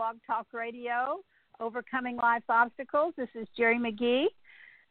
[0.00, 1.20] Blog Talk Radio,
[1.60, 3.12] Overcoming Life's Obstacles.
[3.18, 4.28] This is Geri McGhee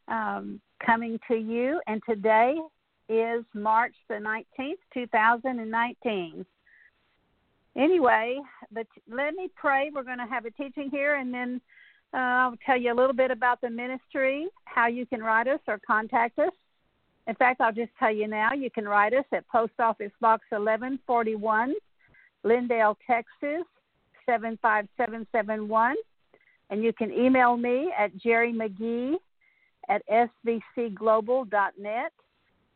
[0.07, 2.55] um, coming to you, and today
[3.09, 6.45] is March the 19th, 2019.
[7.75, 8.39] Anyway,
[8.71, 9.89] but let me pray.
[9.91, 11.59] We're going to have a teaching here, and then
[12.13, 15.59] uh, I'll tell you a little bit about the ministry, how you can write us
[15.67, 16.53] or contact us.
[17.25, 20.44] In fact, I'll just tell you now you can write us at Post Office Box
[20.51, 21.73] 1141,
[22.45, 23.66] Lindale, Texas
[24.29, 25.95] 75771.
[26.69, 29.16] And you can email me at Geri McGhee
[29.90, 32.13] at svcglobal.net.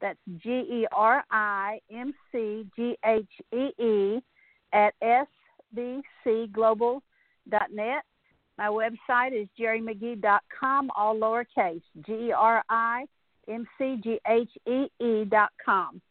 [0.02, 4.20] That's G E R I M C G H E E
[4.74, 8.04] at svcglobal.net.
[8.58, 13.06] My website is gerimcghee.com, all lowercase, G E R I
[13.48, 16.02] M C G H E E dot com.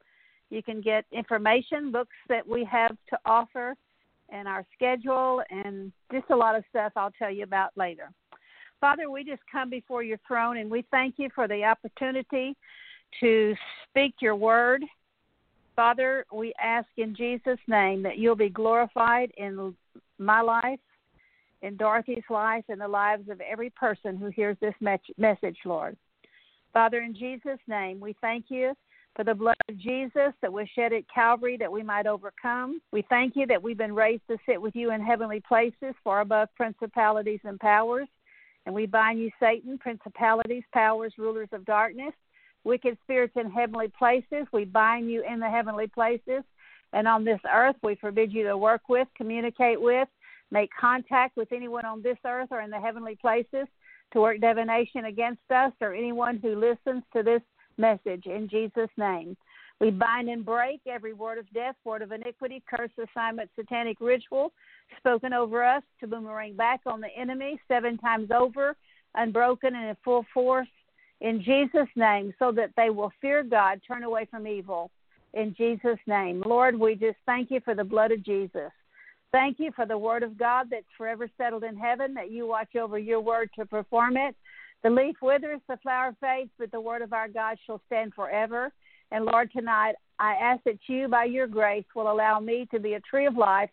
[0.51, 3.75] You can get information, books that we have to offer,
[4.33, 8.11] and our schedule, and just a lot of stuff I'll tell you about later.
[8.81, 12.57] Father, we just come before your throne and we thank you for the opportunity
[13.21, 13.55] to
[13.89, 14.83] speak your word.
[15.77, 19.75] Father, we ask in Jesus' name that you'll be glorified in
[20.19, 20.81] my life,
[21.63, 24.75] in Dorothy's life, in the lives of every person who hears this
[25.17, 25.97] message, Lord.
[26.73, 28.75] Father, in Jesus' name, we thank you
[29.15, 32.81] for the blood of Jesus that was shed at Calvary that we might overcome.
[32.93, 36.21] We thank you that we've been raised to sit with you in heavenly places, far
[36.21, 38.09] above principalities and powers.
[38.65, 42.15] And we bind you, Satan, principalities, powers, rulers of darkness,
[42.65, 44.47] wicked spirits in heavenly places.
[44.53, 46.43] We bind you in the heavenly places.
[46.93, 50.09] And on this earth, we forbid you to work with, communicate with,
[50.51, 53.67] make contact with anyone on this earth or in the heavenly places
[54.13, 57.41] to work divination against us or anyone who listens to this
[57.79, 59.37] message in Jesus' name.
[59.81, 64.53] We bind and break every word of death, word of iniquity, curse, assignment, satanic ritual
[64.99, 68.77] spoken over us to boomerang back on the enemy seven times over,
[69.15, 70.69] unbroken and in full force
[71.21, 74.91] in Jesus' name, so that they will fear God, turn away from evil
[75.35, 76.43] in Jesus' name.
[76.45, 78.71] Lord, we just thank you for the blood of Jesus.
[79.31, 82.77] Thank you for the word of God that's forever settled in heaven, that you watch
[82.77, 84.37] over your word to perform it.
[84.83, 88.73] The leaf withers, the flower fades, but the word of our God shall stand forever.
[89.13, 92.95] And Lord, tonight I ask that you, by your grace, will allow me to be
[92.95, 93.71] a tree of life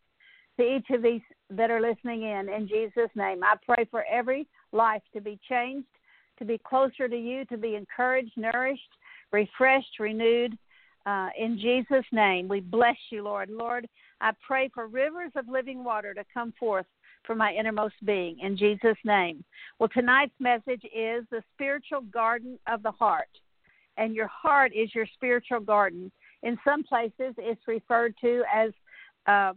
[0.59, 2.49] to each of these that are listening in.
[2.49, 5.87] In Jesus' name, I pray for every life to be changed,
[6.37, 8.81] to be closer to you, to be encouraged, nourished,
[9.31, 10.57] refreshed, renewed.
[11.05, 13.49] Uh, in Jesus' name, we bless you, Lord.
[13.49, 13.87] Lord,
[14.21, 16.85] I pray for rivers of living water to come forth
[17.25, 19.43] from my innermost being in Jesus' name.
[19.77, 23.29] Well, tonight's message is the spiritual garden of the heart.
[23.97, 26.11] And your heart is your spiritual garden.
[26.41, 28.71] In some places, it's referred to as
[29.27, 29.53] uh,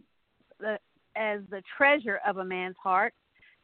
[0.59, 0.77] the
[1.15, 3.13] as the treasure of a man's heart.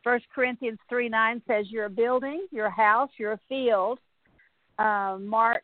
[0.04, 4.00] First Corinthians three nine says you're a building, you're a house, you're a field.
[4.78, 5.64] Uh, Mark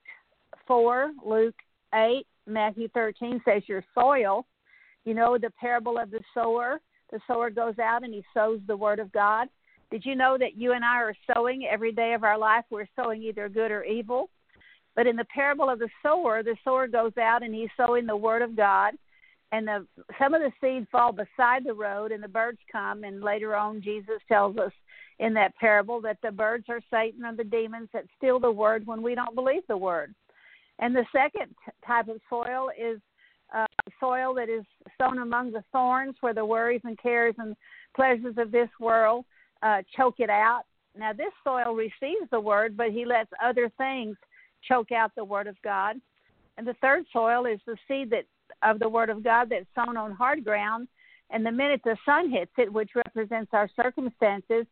[0.67, 1.55] four, Luke
[1.93, 4.45] eight, Matthew thirteen says your soil.
[5.05, 8.77] You know the parable of the sower the sower goes out and he sows the
[8.77, 9.47] word of God.
[9.91, 12.65] Did you know that you and I are sowing every day of our life?
[12.69, 14.29] We're sowing either good or evil.
[14.95, 18.15] But in the parable of the sower, the sower goes out and he's sowing the
[18.15, 18.93] word of God,
[19.51, 19.85] and the
[20.19, 23.03] some of the seed fall beside the road, and the birds come.
[23.03, 24.71] And later on, Jesus tells us
[25.19, 28.87] in that parable that the birds are Satan and the demons that steal the word
[28.87, 30.15] when we don't believe the word.
[30.79, 31.55] And the second
[31.85, 32.99] type of soil is
[33.53, 33.65] uh,
[33.99, 34.63] soil that is
[34.99, 37.55] sown among the thorns, where the worries and cares and
[37.95, 39.25] pleasures of this world
[39.61, 40.63] uh, choke it out.
[40.97, 44.15] Now, this soil receives the word, but he lets other things
[44.67, 45.99] choke out the word of God.
[46.57, 48.25] And the third soil is the seed that
[48.61, 50.87] of the word of God that's sown on hard ground.
[51.31, 54.65] And the minute the sun hits it, which represents our circumstances,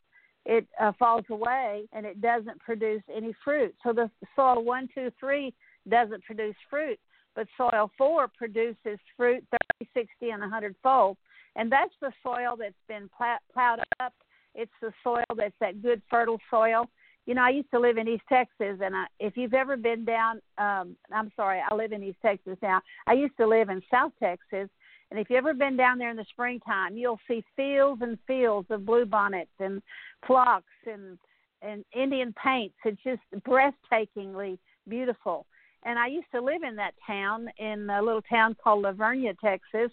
[0.46, 3.74] it uh, falls away and it doesn't produce any fruit.
[3.84, 5.54] So the soil one, two, three
[5.90, 7.00] doesn't produce fruit,
[7.36, 9.44] but soil four produces fruit
[9.80, 11.18] 30, 60, and 100 fold.
[11.56, 14.14] And that's the soil that's been plowed up.
[14.56, 16.90] It's the soil that's that good fertile soil.
[17.26, 20.04] You know, I used to live in East Texas, and I, if you've ever been
[20.04, 22.82] down, um, I'm sorry, I live in East Texas now.
[23.08, 24.70] I used to live in South Texas,
[25.10, 28.68] and if you've ever been down there in the springtime, you'll see fields and fields
[28.72, 29.82] of bluebonnets and
[30.28, 31.18] phlox and
[31.62, 32.76] and Indian paints.
[32.84, 34.58] It's just breathtakingly
[34.90, 35.46] beautiful.
[35.86, 39.38] And I used to live in that town in a little town called La Vernia,
[39.40, 39.92] Texas.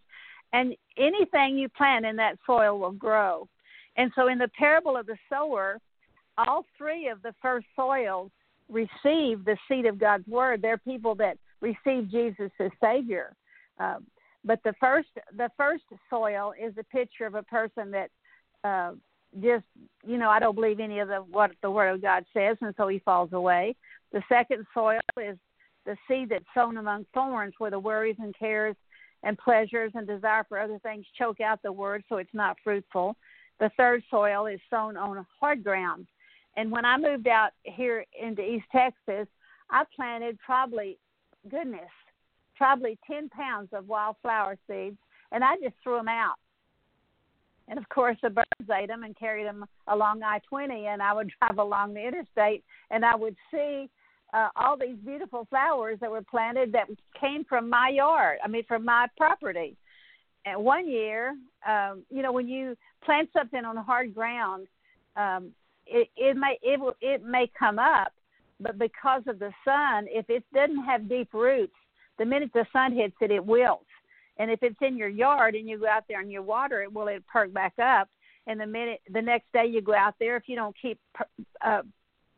[0.53, 3.49] And anything you plant in that soil will grow.
[3.97, 5.79] And so in the parable of the sower,
[6.39, 8.31] all three of the first soils
[8.69, 10.63] receive the seed of God's word.
[10.63, 13.35] They're people that receive Jesus as Savior.
[13.79, 14.07] Um,
[14.45, 18.11] but the first the first soil is a picture of a person that
[18.65, 18.93] uh,
[19.43, 19.65] just
[20.07, 22.75] you know I don't believe any of the what the Word of God says, and
[22.77, 23.75] so he falls away.
[24.13, 25.37] The second soil is
[25.87, 28.77] the seed that's sown among thorns, where the worries and cares
[29.23, 33.17] and pleasures and desire for other things choke out the word, so it's not fruitful.
[33.59, 36.07] The third soil is sown on hard ground.
[36.57, 39.29] And when I moved out here into East Texas,
[39.71, 40.99] I planted probably,
[41.49, 41.91] goodness,
[42.57, 44.99] probably 10 pounds of wildflower seeds,
[45.33, 46.37] and I just threw them out.
[47.69, 51.13] And of course, the birds ate them and carried them along I 20, and I
[51.13, 53.89] would drive along the interstate, and I would see
[54.33, 56.89] uh, all these beautiful flowers that were planted that
[57.21, 59.77] came from my yard, I mean, from my property.
[60.45, 61.37] And one year,
[61.69, 64.67] um, you know, when you plant something on hard ground,
[65.17, 65.51] um,
[65.87, 68.13] it, it may it will it may come up,
[68.61, 71.75] but because of the sun, if it doesn't have deep roots,
[72.19, 73.85] the minute the sun hits it, it wilts.
[74.39, 76.93] And if it's in your yard and you go out there and you water it,
[76.93, 78.09] well, it perk back up.
[78.47, 80.99] And the minute the next day you go out there, if you don't keep
[81.61, 81.83] uh,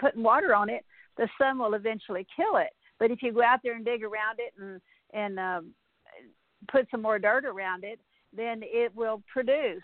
[0.01, 0.85] putting water on it,
[1.17, 2.71] the sun will eventually kill it.
[2.99, 4.81] But if you go out there and dig around it and
[5.13, 5.75] and um,
[6.71, 7.99] put some more dirt around it,
[8.35, 9.83] then it will produce.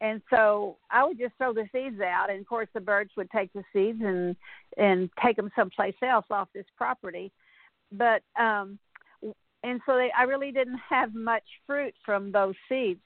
[0.00, 3.30] And so I would just throw the seeds out, and of course the birds would
[3.30, 4.36] take the seeds and
[4.76, 7.32] and take them someplace else off this property.
[7.92, 8.78] But um,
[9.64, 13.00] and so they, I really didn't have much fruit from those seeds.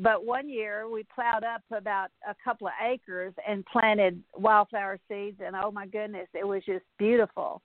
[0.00, 5.40] But one year we plowed up about a couple of acres and planted wildflower seeds,
[5.44, 7.62] and oh my goodness, it was just beautiful.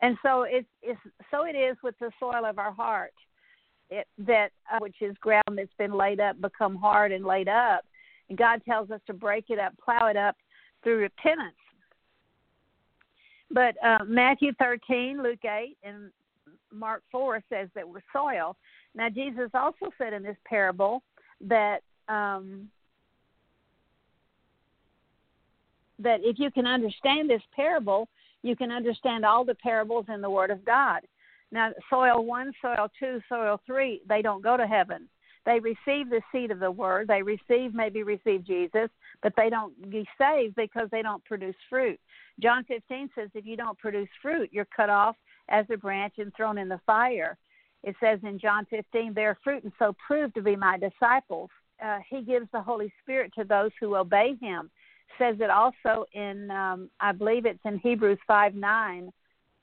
[0.00, 1.00] And so it's, it's
[1.30, 3.12] so it is with the soil of our heart,
[3.90, 7.84] it, that uh, which is ground that's been laid up become hard and laid up.
[8.28, 10.36] And God tells us to break it up, plow it up
[10.82, 11.54] through repentance.
[13.50, 16.10] But uh, Matthew 13, Luke 8, and
[16.72, 18.56] Mark 4 says that we're soil.
[18.94, 21.02] Now, Jesus also said in this parable
[21.42, 22.68] that um,
[25.98, 28.08] that if you can understand this parable,
[28.42, 31.00] you can understand all the parables in the Word of God.
[31.52, 35.08] Now, soil one, soil two, soil three, they don't go to heaven.
[35.46, 37.06] They receive the seed of the Word.
[37.06, 38.90] They receive, maybe receive Jesus,
[39.22, 42.00] but they don't be saved because they don't produce fruit.
[42.40, 45.16] John 15 says if you don't produce fruit, you're cut off
[45.48, 47.38] as a branch and thrown in the fire.
[47.86, 51.48] It says in John 15, bear fruit and so prove to be my disciples.
[51.82, 54.70] Uh, he gives the Holy Spirit to those who obey him.
[55.18, 59.12] Says it also in, um, I believe it's in Hebrews 5 9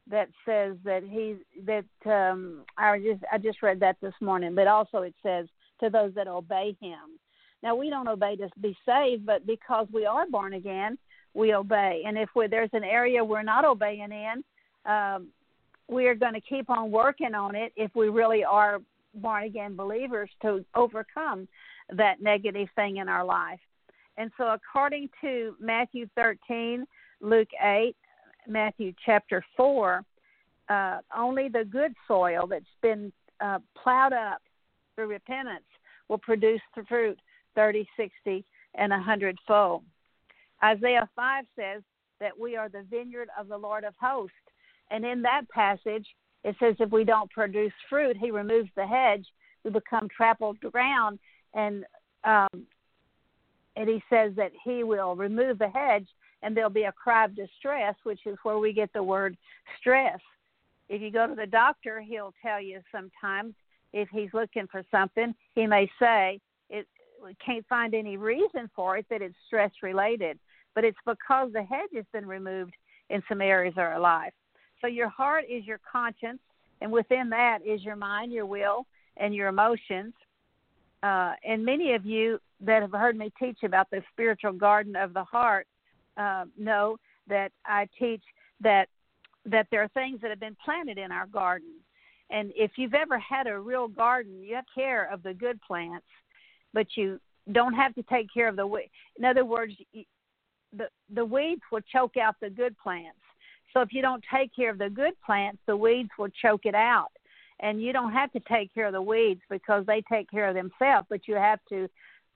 [0.10, 4.68] that says that he that um I just I just read that this morning, but
[4.68, 5.48] also it says
[5.82, 7.20] to those that obey him.
[7.62, 10.98] Now we don't obey to be saved, but because we are born again,
[11.34, 12.04] we obey.
[12.06, 14.44] And if we, there's an area we're not obeying in,
[14.86, 15.30] um,
[15.90, 18.80] we are going to keep on working on it if we really are
[19.16, 21.48] born again believers to overcome
[21.96, 23.60] that negative thing in our life.
[24.18, 26.86] And so, according to Matthew 13,
[27.22, 27.96] Luke 8,
[28.48, 30.04] Matthew chapter 4,
[30.70, 33.12] uh, only the good soil that's been
[33.42, 34.42] uh, plowed up
[34.96, 35.66] through repentance
[36.08, 37.20] will produce the fruit
[37.56, 39.84] 30, 60, and 100 fold.
[40.64, 41.82] Isaiah 5 says
[42.20, 44.36] that we are the vineyard of the Lord of hosts
[44.94, 46.06] And in that passage,
[46.44, 49.26] it says if we don't produce fruit, he removes the hedge.
[49.64, 51.20] We become trampled ground,
[51.54, 51.84] and
[52.24, 52.68] um,
[53.76, 56.08] and he says that he will remove the hedge,
[56.44, 59.36] and there'll be a cry of distress, which is where we get the word
[59.80, 60.20] stress.
[60.90, 63.56] If you go to the doctor, he'll tell you sometimes
[63.94, 66.88] if he's looking for something, he may say it
[67.44, 70.38] can't find any reason for it that it's stress related,
[70.76, 72.76] but it's because the hedge has been removed
[73.10, 74.34] in some areas of our life.
[74.84, 76.40] So your heart is your conscience,
[76.82, 78.86] and within that is your mind, your will,
[79.16, 80.14] and your emotions.
[81.02, 85.14] Uh, and many of you that have heard me teach about the spiritual garden of
[85.14, 85.68] the heart
[86.18, 86.98] uh, know
[87.28, 88.24] that I teach
[88.60, 88.90] that
[89.46, 91.74] that there are things that have been planted in our garden.
[92.30, 96.06] And if you've ever had a real garden, you have care of the good plants,
[96.74, 97.20] but you
[97.52, 98.90] don't have to take care of the weeds.
[99.18, 99.74] In other words,
[100.76, 103.20] the the weeds will choke out the good plants.
[103.74, 106.76] So if you don't take care of the good plants, the weeds will choke it
[106.76, 107.12] out.
[107.60, 110.56] And you don't have to take care of the weeds because they take care of
[110.56, 111.90] themselves, but you have to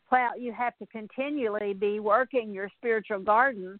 [0.09, 3.79] plow you have to continually be working your spiritual garden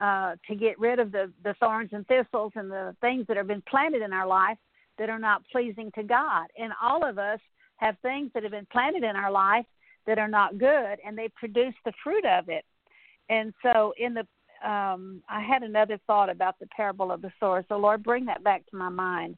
[0.00, 3.46] uh, to get rid of the, the thorns and thistles and the things that have
[3.46, 4.58] been planted in our life
[4.98, 6.46] that are not pleasing to God.
[6.58, 7.40] And all of us
[7.76, 9.66] have things that have been planted in our life
[10.06, 12.64] that are not good, and they produce the fruit of it.
[13.28, 14.26] And so, in the
[14.64, 17.64] um, I had another thought about the parable of the sower.
[17.68, 19.36] So, Lord, bring that back to my mind.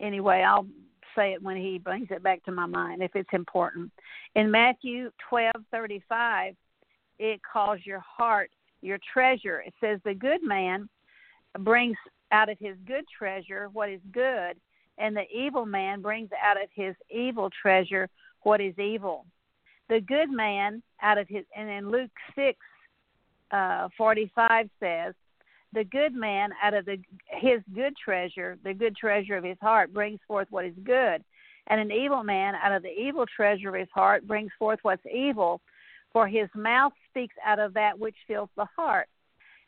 [0.00, 0.66] Anyway, I'll
[1.14, 3.92] say it when He brings it back to my mind if it's important.
[4.34, 6.56] In Matthew twelve thirty five,
[7.18, 8.50] it calls your heart
[8.80, 9.60] your treasure.
[9.60, 10.88] It says the good man
[11.60, 11.96] brings
[12.32, 14.56] out of his good treasure what is good,
[14.98, 18.08] and the evil man brings out of his evil treasure
[18.42, 19.24] what is evil
[19.92, 22.58] the good man out of his and in Luke six
[23.50, 25.14] uh, forty five says,
[25.72, 29.92] the good man out of the his good treasure, the good treasure of his heart,
[29.92, 31.22] brings forth what is good,
[31.68, 35.04] and an evil man out of the evil treasure of his heart brings forth what's
[35.12, 35.60] evil,
[36.12, 39.08] for his mouth speaks out of that which fills the heart.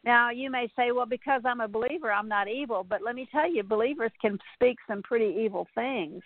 [0.04, 3.26] Now you may say, well, because I'm a believer, I'm not evil, but let me
[3.32, 6.22] tell you, believers can speak some pretty evil things.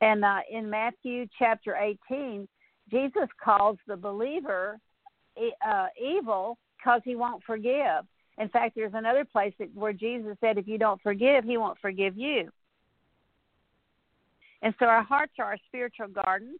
[0.00, 2.48] And uh, in Matthew chapter 18,
[2.92, 4.78] Jesus calls the believer
[5.66, 8.04] uh, evil because he won't forgive.
[8.38, 12.16] In fact, there's another place where Jesus said, if you don't forgive, he won't forgive
[12.16, 12.50] you.
[14.62, 16.58] And so our hearts are our spiritual gardens.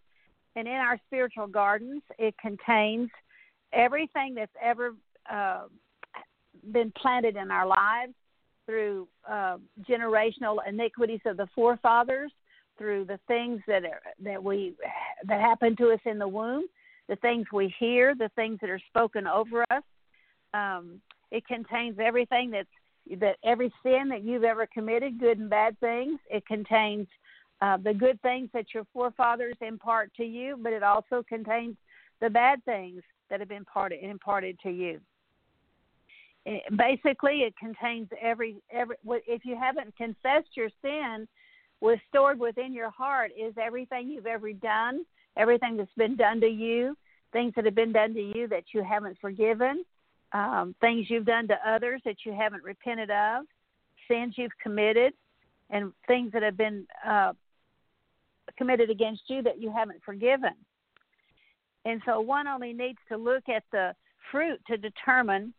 [0.56, 3.10] And in our spiritual gardens, it contains
[3.72, 4.94] everything that's ever
[5.30, 5.62] uh,
[6.72, 8.12] been planted in our lives
[8.66, 9.56] through uh,
[9.88, 12.32] generational iniquities of the forefathers,
[12.82, 14.74] through the things that are, that we
[15.28, 16.64] that happen to us in the womb,
[17.08, 19.84] the things we hear, the things that are spoken over us.
[20.52, 25.78] Um, it contains everything that's that every sin that you've ever committed, good and bad
[25.78, 26.18] things.
[26.28, 27.06] It contains
[27.60, 31.76] uh, the good things that your forefathers impart to you, but it also contains
[32.20, 34.98] the bad things that have been imparted, imparted to you.
[36.44, 38.96] It, basically, it contains every every.
[39.06, 41.28] If you haven't confessed your sin,
[41.82, 45.04] was stored within your heart is everything you've ever done,
[45.36, 46.96] everything that's been done to you,
[47.32, 49.84] things that have been done to you that you haven't forgiven,
[50.32, 53.44] um, things you've done to others that you haven't repented of,
[54.06, 55.12] sins you've committed,
[55.70, 57.32] and things that have been uh,
[58.56, 60.54] committed against you that you haven't forgiven.
[61.84, 63.92] And so one only needs to look at the
[64.30, 65.52] fruit to determine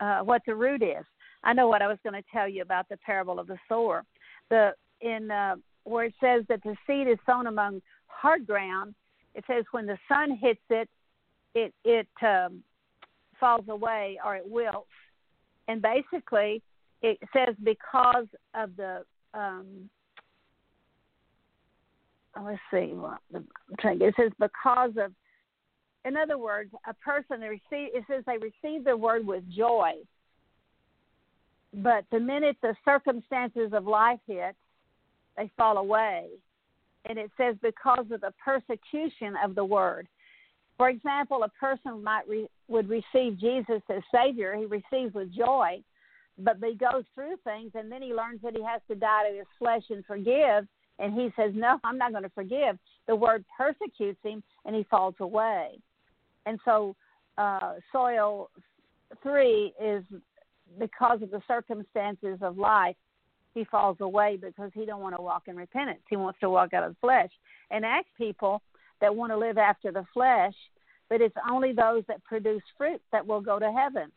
[0.00, 1.04] uh, what the root is.
[1.44, 4.04] I know what I was going to tell you about the parable of the sower.
[4.48, 8.94] The in uh, where it says that the seed is sown among hard ground,
[9.34, 10.88] it says when the sun hits it,
[11.54, 12.62] it it um,
[13.38, 14.88] falls away or it wilts,
[15.68, 16.62] and basically
[17.02, 19.88] it says because of the um,
[22.36, 22.94] oh, let's see,
[23.80, 25.12] to get, it says because of,
[26.04, 29.92] in other words, a person they receive it says they receive the word with joy,
[31.74, 34.56] but the minute the circumstances of life hit,
[35.38, 36.26] they fall away.
[37.08, 40.08] And it says because of the persecution of the word.
[40.76, 44.54] For example, a person might re- would receive Jesus as Savior.
[44.54, 45.82] He receives with joy,
[46.38, 49.36] but he goes through things, and then he learns that he has to die to
[49.38, 50.68] his flesh and forgive.
[51.00, 54.84] And he says, "No, I'm not going to forgive." The word persecutes him, and he
[54.84, 55.78] falls away.
[56.46, 56.94] And so,
[57.38, 58.50] uh, soil
[59.22, 60.04] three is
[60.78, 62.96] because of the circumstances of life
[63.54, 66.00] he falls away because he don't want to walk in repentance.
[66.08, 67.30] He wants to walk out of the flesh.
[67.70, 68.62] And ask people
[69.00, 70.54] that want to live after the flesh,
[71.08, 74.10] but it's only those that produce fruit that will go to heaven.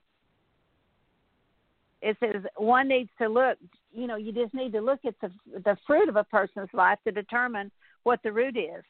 [2.02, 3.58] it says one needs to look.
[3.94, 5.32] You know, you just need to look at the
[5.64, 7.72] the fruit of a person's life to determine
[8.04, 8.84] what the root is.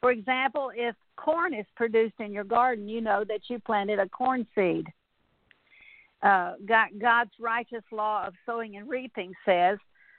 [0.00, 4.08] For example, if corn is produced in your garden, you know that you planted a
[4.08, 4.86] corn seed.
[6.26, 9.78] Uh, God's righteous law of sowing and reaping says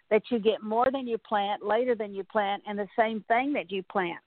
[0.09, 3.51] that you get more than you plant, later than you plant, and the same thing
[3.51, 4.21] that you plant.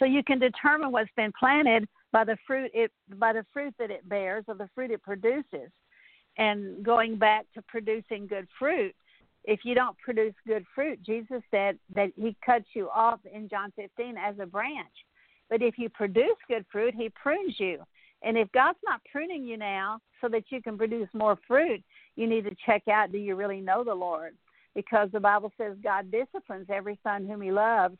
[0.00, 3.92] So you can determine what's been planted by the fruit it by the fruit that
[3.92, 5.70] it bears or the fruit it produces.
[6.36, 8.94] And going back to producing good fruit,
[9.44, 13.72] if you don't produce good fruit, Jesus said that he cuts you off in John
[13.76, 14.92] 15 as a branch.
[15.48, 17.84] But if you produce good fruit, he prunes you.
[18.22, 21.82] And if God's not pruning you now so that you can produce more fruit,
[22.16, 24.34] you need to check out do you really know the Lord?
[24.74, 27.96] Because the Bible says God disciplines every son whom he loves.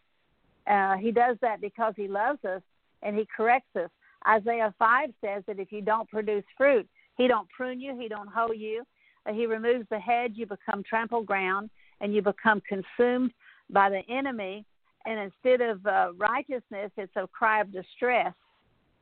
[0.66, 2.62] Uh, he does that because he loves us
[3.02, 3.90] and he corrects us.
[4.26, 8.28] Isaiah 5 says that if you don't produce fruit, he don't prune you, he don't
[8.28, 8.84] hoe you.
[9.26, 11.70] Uh, he removes the hedge, you become trampled ground,
[12.00, 13.32] and you become consumed
[13.70, 14.64] by the enemy.
[15.04, 18.34] And instead of uh, righteousness, it's a cry of distress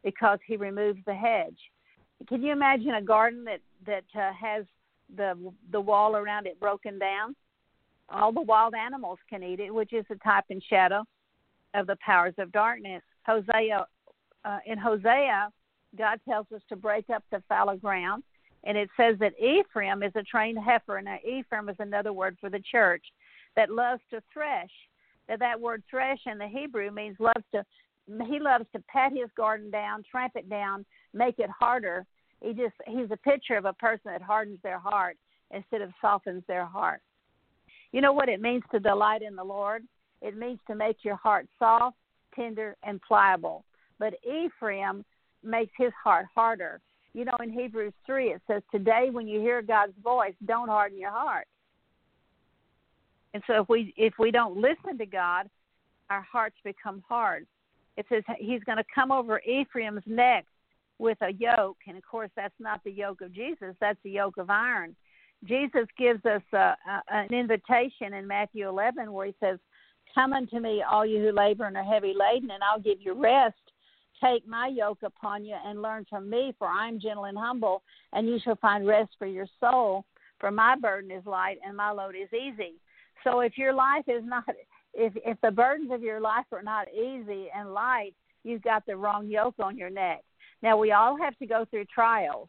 [0.04, 1.58] because he removes the hedge.
[2.28, 4.64] Can you imagine a garden that that uh, has
[5.16, 5.34] the
[5.73, 7.34] the wall around it broken down?
[8.11, 11.04] All the wild animals can eat it, which is a type and shadow
[11.73, 13.02] of the powers of darkness.
[13.26, 13.87] Hosea
[14.44, 15.49] uh, in Hosea,
[15.96, 18.23] God tells us to break up the fallow ground,
[18.64, 22.50] and it says that Ephraim is a trained heifer, and Ephraim is another word for
[22.50, 23.04] the church
[23.56, 24.70] that loves to thresh.
[25.28, 27.64] That that word thresh in the Hebrew means loves to.
[28.06, 32.06] He loves to pat his garden down, tramp it down, make it harder.
[32.40, 35.16] He just he's a picture of a person that hardens their heart
[35.50, 37.00] instead of softens their heart.
[37.92, 39.84] You know what it means to delight in the Lord?
[40.20, 41.96] It means to make your heart soft,
[42.34, 43.64] tender, and pliable.
[43.99, 45.04] But Ephraim
[45.42, 46.80] makes his heart harder.
[47.12, 50.99] You know, in Hebrews 3, it says, Today, when you hear God's voice, don't harden
[50.99, 51.46] your heart.
[53.35, 55.50] And so if we if we don't listen to God,
[56.09, 57.46] our hearts become hard.
[57.96, 60.46] It says he's going to come over Ephraim's neck
[60.98, 63.74] with a yoke, and of course that's not the yoke of Jesus.
[63.80, 64.94] That's the yoke of iron.
[65.44, 66.57] Jesus gives us a,
[66.88, 69.59] a, an invitation in Matthew 11 where he says,
[70.14, 73.14] "Come unto me, all you who labor and are heavy laden, and I'll give you
[73.14, 73.57] rest."
[74.22, 77.83] Take my yoke upon you and learn from me, for I am gentle and humble,
[78.12, 80.04] and you shall find rest for your soul.
[80.38, 82.74] For my burden is light and my load is easy.
[83.22, 84.44] So if your life is not,
[84.94, 88.96] if if the burdens of your life are not easy and light, you've got the
[88.96, 90.22] wrong yoke on your neck.
[90.62, 92.48] Now we all have to go through trials,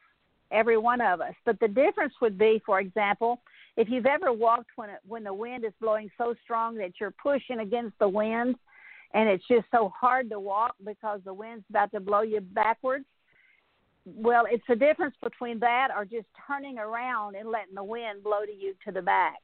[0.51, 1.33] every one of us.
[1.45, 3.41] But the difference would be, for example,
[3.77, 7.11] if you've ever walked when it, when the wind is blowing so strong that you're
[7.11, 8.55] pushing against the wind
[9.13, 13.05] and it's just so hard to walk because the wind's about to blow you backwards.
[14.05, 18.45] Well, it's the difference between that or just turning around and letting the wind blow
[18.45, 19.39] to you to the back.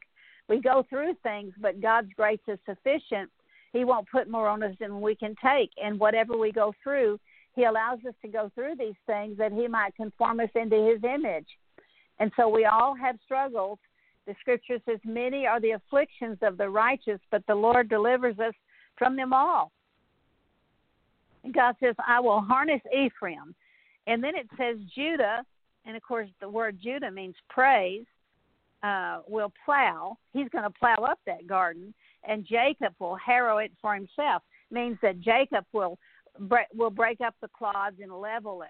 [0.51, 3.31] We go through things, but God's grace is sufficient.
[3.71, 5.69] He won't put more on us than we can take.
[5.81, 7.21] And whatever we go through,
[7.55, 11.01] He allows us to go through these things that He might conform us into His
[11.05, 11.47] image.
[12.19, 13.79] And so we all have struggles.
[14.27, 18.53] The scripture says, Many are the afflictions of the righteous, but the Lord delivers us
[18.97, 19.71] from them all.
[21.45, 23.55] And God says, I will harness Ephraim.
[24.05, 25.45] And then it says Judah,
[25.85, 28.03] and of course the word Judah means praise,
[28.83, 30.17] uh, will plow.
[30.33, 31.93] He's going to plow up that garden,
[32.27, 34.43] and Jacob will harrow it for himself.
[34.71, 35.97] Means that Jacob will
[36.73, 38.69] will break up the clods and level it.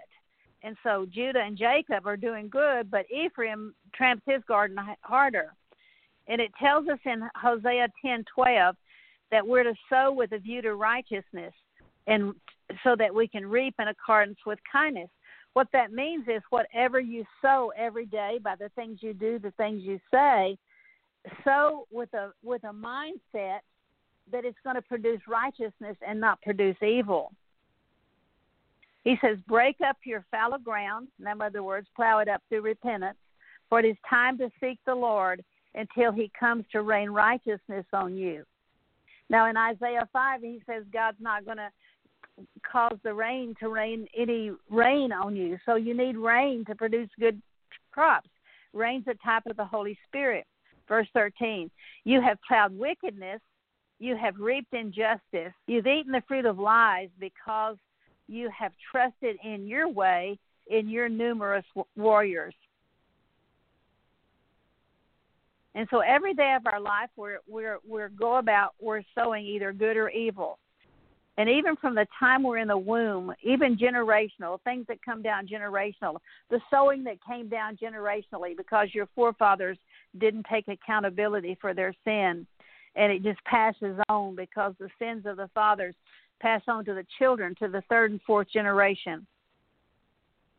[0.63, 5.53] And so Judah and Jacob are doing good, but Ephraim tramps his garden harder.
[6.27, 8.75] And it tells us in Hosea ten twelve
[9.31, 11.53] that we're to sow with a view to righteousness
[12.07, 12.33] and
[12.83, 15.09] so that we can reap in accordance with kindness.
[15.53, 19.51] What that means is whatever you sow every day by the things you do, the
[19.51, 20.57] things you say,
[21.43, 23.59] sow with a with a mindset
[24.31, 27.31] that it's going to produce righteousness and not produce evil.
[29.03, 33.17] He says, break up your fallow ground, in other words, plow it up through repentance,
[33.67, 38.15] for it is time to seek the Lord until he comes to rain righteousness on
[38.15, 38.45] you.
[39.29, 41.71] Now in Isaiah 5, he says God's not going to
[42.69, 45.57] cause the rain to rain any rain on you.
[45.65, 47.41] So you need rain to produce good
[47.91, 48.29] crops.
[48.73, 50.45] Rain's a type of the Holy Spirit.
[50.87, 51.69] Verse 13,
[52.03, 53.39] you have plowed wickedness,
[53.99, 57.77] you have reaped injustice, you've eaten the fruit of lies because
[58.27, 62.55] you have trusted in your way in your numerous warriors.
[65.75, 69.71] And so every day of our life, we're we're we're go about we're sowing either
[69.71, 70.59] good or evil.
[71.41, 75.47] And even from the time we're in the womb, even generational, things that come down
[75.47, 76.19] generational,
[76.51, 79.79] the sowing that came down generationally because your forefathers
[80.19, 82.45] didn't take accountability for their sin.
[82.95, 85.95] And it just passes on because the sins of the fathers
[86.39, 89.25] pass on to the children, to the third and fourth generation.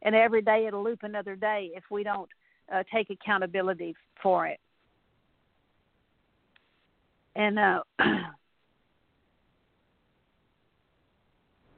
[0.03, 2.29] And every day it'll loop another day if we don't
[2.75, 4.59] uh, take accountability for it.
[7.37, 7.83] And uh,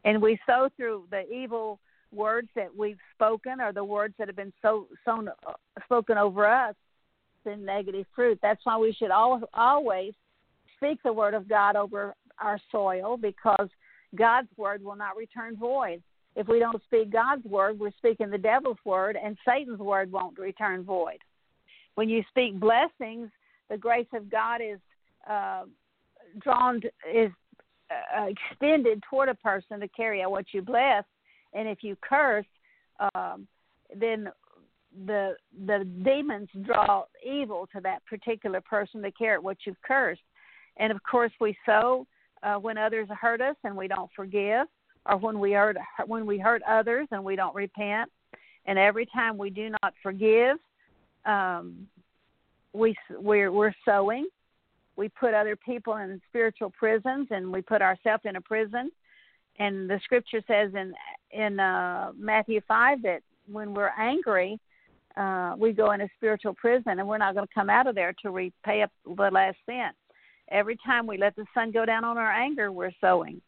[0.05, 1.81] and we sow through the evil
[2.13, 5.53] words that we've spoken or the words that have been so sown uh,
[5.85, 6.75] spoken over us
[7.47, 8.39] in negative fruit.
[8.43, 10.13] That's why we should all, always
[10.77, 13.69] speak the word of God over our soil because
[14.15, 16.03] God's word will not return void.
[16.37, 20.39] If we don't speak God's word, we're speaking the devil's word, and Satan's word won't
[20.39, 21.19] return void.
[21.95, 23.31] When you speak blessings,
[23.71, 24.79] the grace of God is
[25.31, 25.65] uh,
[26.41, 26.81] drawn
[27.13, 27.31] is
[27.91, 31.05] uh, extended toward a person to carry out what you bless,
[31.53, 32.47] and if you curse,
[33.15, 33.47] um,
[33.99, 34.29] then
[35.07, 35.35] the
[35.67, 40.21] the demons draw evil to that particular person to carry out what you've cursed.
[40.77, 42.07] And of course, we sow
[42.43, 44.67] uh, when others hurt us and we don't forgive,
[45.07, 48.11] or when we hurt when we hurt others and we don't repent.
[48.67, 50.57] And every time we do not forgive,
[51.27, 51.87] um,
[52.73, 54.27] we we're, we're sowing
[54.97, 58.91] we put other people in spiritual prisons and we put ourselves in a prison.
[59.59, 60.95] And the scripture says in
[61.31, 64.59] in uh Matthew 5 that when we're angry
[65.17, 67.95] uh we go in a spiritual prison and we're not going to come out of
[67.95, 69.97] there to repay up the last cent.
[70.51, 73.41] Every time we let the sun go down on our anger we're sowing.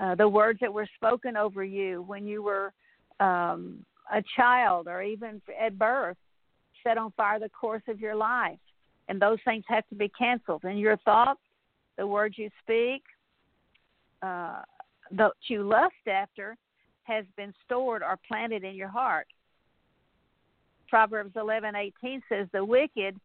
[0.00, 2.72] Uh, the words that were spoken over you when you were
[3.18, 3.78] um,
[4.12, 6.18] a child or even at birth
[6.84, 8.58] set on fire the course of your life
[9.08, 10.64] and those things have to be canceled.
[10.64, 11.40] And your thoughts,
[11.96, 13.02] the words you speak,
[14.22, 14.62] uh,
[15.12, 16.56] that you lust after,
[17.04, 19.26] has been stored or planted in your heart.
[20.88, 23.18] Proverbs eleven eighteen says, "The wicked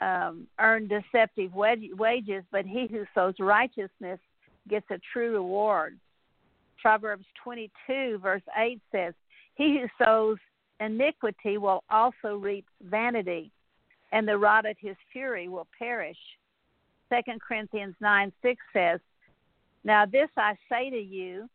[0.00, 4.20] um, earn deceptive wages, but he who sows righteousness
[4.68, 5.98] gets a true reward."
[6.80, 9.14] Proverbs twenty two verse eight says,
[9.54, 10.38] "He who sows
[10.80, 13.50] iniquity will also reap vanity."
[14.12, 16.18] And the rod of his fury will perish.
[17.08, 19.00] Second Corinthians 9 6 says,
[19.84, 21.48] Now this I say to you,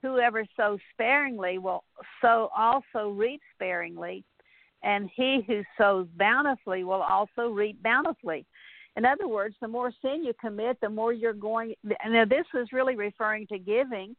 [0.00, 1.84] whoever sows sparingly will
[2.20, 4.24] sow also reap sparingly,
[4.82, 8.44] and he who sows bountifully will also reap bountifully.
[8.96, 11.74] In other words, the more sin you commit, the more you're going.
[11.82, 14.14] Now, this was really referring to giving,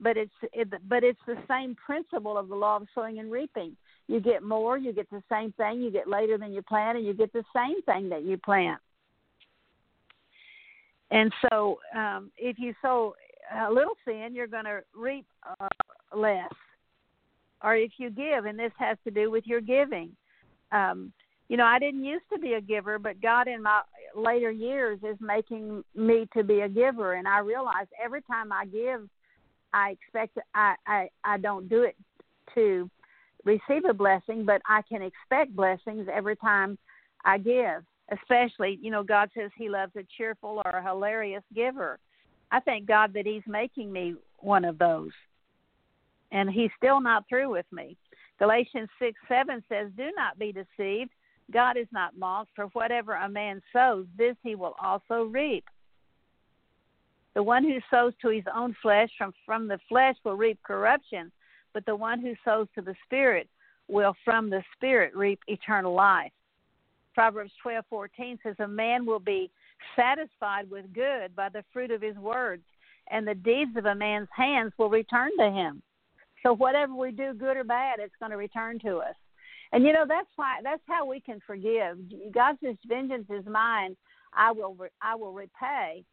[0.00, 3.76] but it's it, but it's the same principle of the law of sowing and reaping
[4.08, 7.06] you get more, you get the same thing, you get later than you plan, and
[7.06, 8.80] you get the same thing that you plant.
[11.10, 13.14] And so, um, if you sow
[13.54, 15.26] a little sin, you're going to reap
[15.60, 15.68] uh,
[16.14, 16.52] less.
[17.62, 20.10] Or if you give, and this has to do with your giving.
[20.72, 21.12] Um,
[21.48, 23.82] you know, I didn't used to be a giver, but God in my
[24.16, 28.66] later years is making me to be a giver, and I realize every time I
[28.66, 29.08] give,
[29.72, 31.96] I expect I I I don't do it
[32.54, 32.90] to
[33.44, 36.78] receive a blessing, but I can expect blessings every time
[37.24, 37.84] I give.
[38.12, 41.98] Especially, you know, God says He loves a cheerful or a hilarious giver.
[42.50, 45.12] I thank God that He's making me one of those.
[46.30, 47.96] And He's still not through with me.
[48.38, 51.10] Galatians 6 7 says, Do not be deceived.
[51.52, 55.64] God is not mocked, for whatever a man sows, this he will also reap.
[57.34, 61.30] The one who sows to his own flesh from, from the flesh will reap corruption,
[61.74, 63.48] but the one who sows to the Spirit
[63.88, 66.32] will from the Spirit reap eternal life.
[67.14, 69.50] Proverbs twelve fourteen says, A man will be
[69.94, 72.62] satisfied with good by the fruit of his words,
[73.10, 75.82] and the deeds of a man's hands will return to him.
[76.42, 79.14] So whatever we do, good or bad, it's going to return to us.
[79.72, 81.98] And you know that's why that's how we can forgive.
[82.32, 83.96] God's "Vengeance is mine;
[84.32, 86.04] I will I will repay."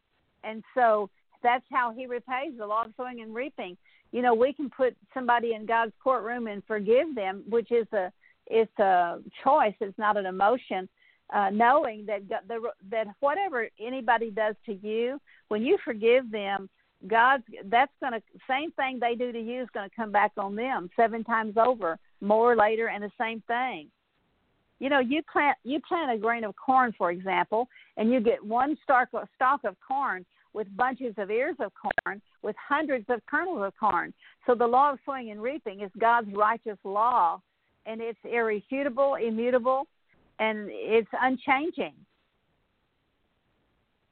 [0.44, 1.08] And so
[1.42, 3.76] that's how He repays the law of sowing and reaping
[4.12, 8.12] you know we can put somebody in God's courtroom and forgive them, which is a
[8.46, 9.74] it's a choice.
[9.80, 10.88] It's not an emotion.
[11.34, 12.58] Uh, knowing that the,
[12.90, 16.68] that whatever anybody does to you, when you forgive them,
[17.06, 20.32] God's that's going to same thing they do to you is going to come back
[20.36, 23.88] on them seven times over, more later, and the same thing.
[24.78, 28.44] You know, you plant you plant a grain of corn, for example, and you get
[28.44, 33.62] one stalk stalk of corn with bunches of ears of corn, with hundreds of kernels
[33.64, 34.12] of corn.
[34.46, 37.40] So the law of sowing and reaping is God's righteous law,
[37.86, 39.86] and it's irrefutable, immutable,
[40.38, 41.94] and it's unchanging.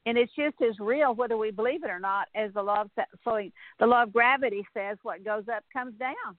[0.05, 2.89] and it's just as real whether we believe it or not as the law of
[3.23, 3.51] sowing.
[3.79, 6.35] the law of gravity says what goes up comes down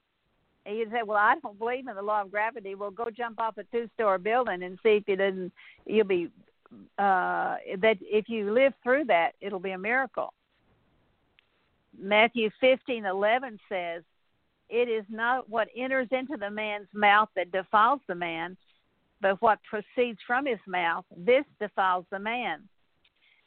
[0.67, 3.39] and you say well i don't believe in the law of gravity well go jump
[3.39, 5.53] off a two story building and see if you didn't
[5.87, 6.29] you'll be
[6.99, 10.33] uh that if you live through that it'll be a miracle
[11.99, 14.03] matthew fifteen eleven says
[14.69, 18.57] it is not what enters into the man's mouth that defiles the man
[19.21, 22.63] but what proceeds from his mouth this defiles the man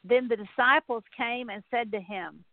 [0.07, 2.43] then the disciples came and said to him,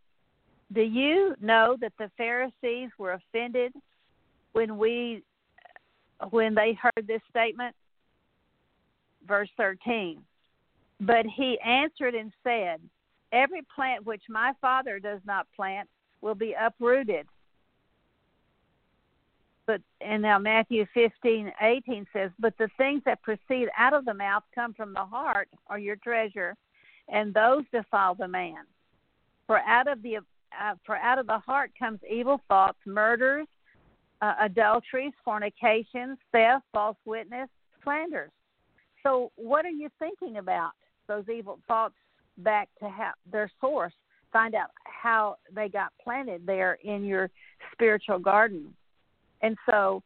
[0.72, 3.72] Do you know that the Pharisees were offended
[4.52, 5.22] when we
[6.30, 7.74] when they heard this statement?
[9.26, 10.22] Verse 13.
[11.02, 12.80] But he answered and said,
[13.32, 15.88] Every plant which my Father does not plant
[16.20, 17.26] will be uprooted.
[19.66, 24.14] But and now Matthew fifteen eighteen says, But the things that proceed out of the
[24.14, 26.56] mouth come from the heart are your treasure
[27.08, 28.64] and those defile the man.
[29.46, 33.46] For out of the uh, for out of the heart comes evil thoughts, murders,
[34.20, 37.48] uh, adulteries, fornications, theft, false witness,
[37.82, 38.30] slanders.
[39.02, 40.72] So, what are you thinking about?
[41.08, 41.94] Those evil thoughts
[42.38, 43.92] back to how, their source.
[44.32, 47.30] Find out how they got planted there in your
[47.72, 48.74] spiritual garden.
[49.42, 50.02] And so,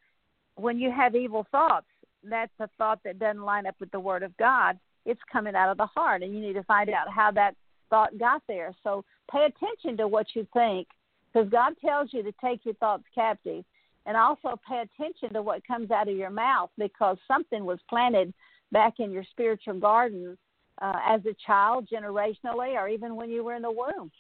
[0.57, 1.87] when you have evil thoughts,
[2.25, 5.71] that's a thought that doesn't line up with the Word of God it's coming out
[5.71, 7.55] of the heart, and you need to find out how that
[7.89, 8.75] thought got there.
[8.83, 10.89] So pay attention to what you think,
[11.33, 13.65] because God tells you to take your thoughts captive,
[14.05, 18.35] and also pay attention to what comes out of your mouth, because something was planted
[18.73, 20.37] back in your spiritual garden
[20.81, 24.11] uh, as a child, generationally, or even when you were in the womb.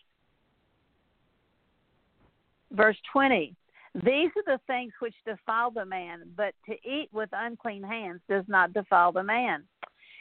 [2.72, 3.54] Verse 20.
[3.94, 8.44] These are the things which defile the man, but to eat with unclean hands does
[8.46, 9.62] not defile the man.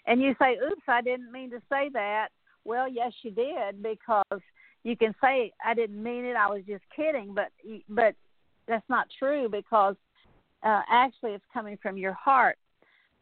[0.07, 2.29] And you say, oops, I didn't mean to say that.
[2.63, 4.41] Well, yes, you did because
[4.83, 6.35] you can say I didn't mean it.
[6.35, 7.49] I was just kidding, but
[7.89, 8.15] but
[8.67, 9.95] that's not true because
[10.63, 12.57] uh, actually it's coming from your heart.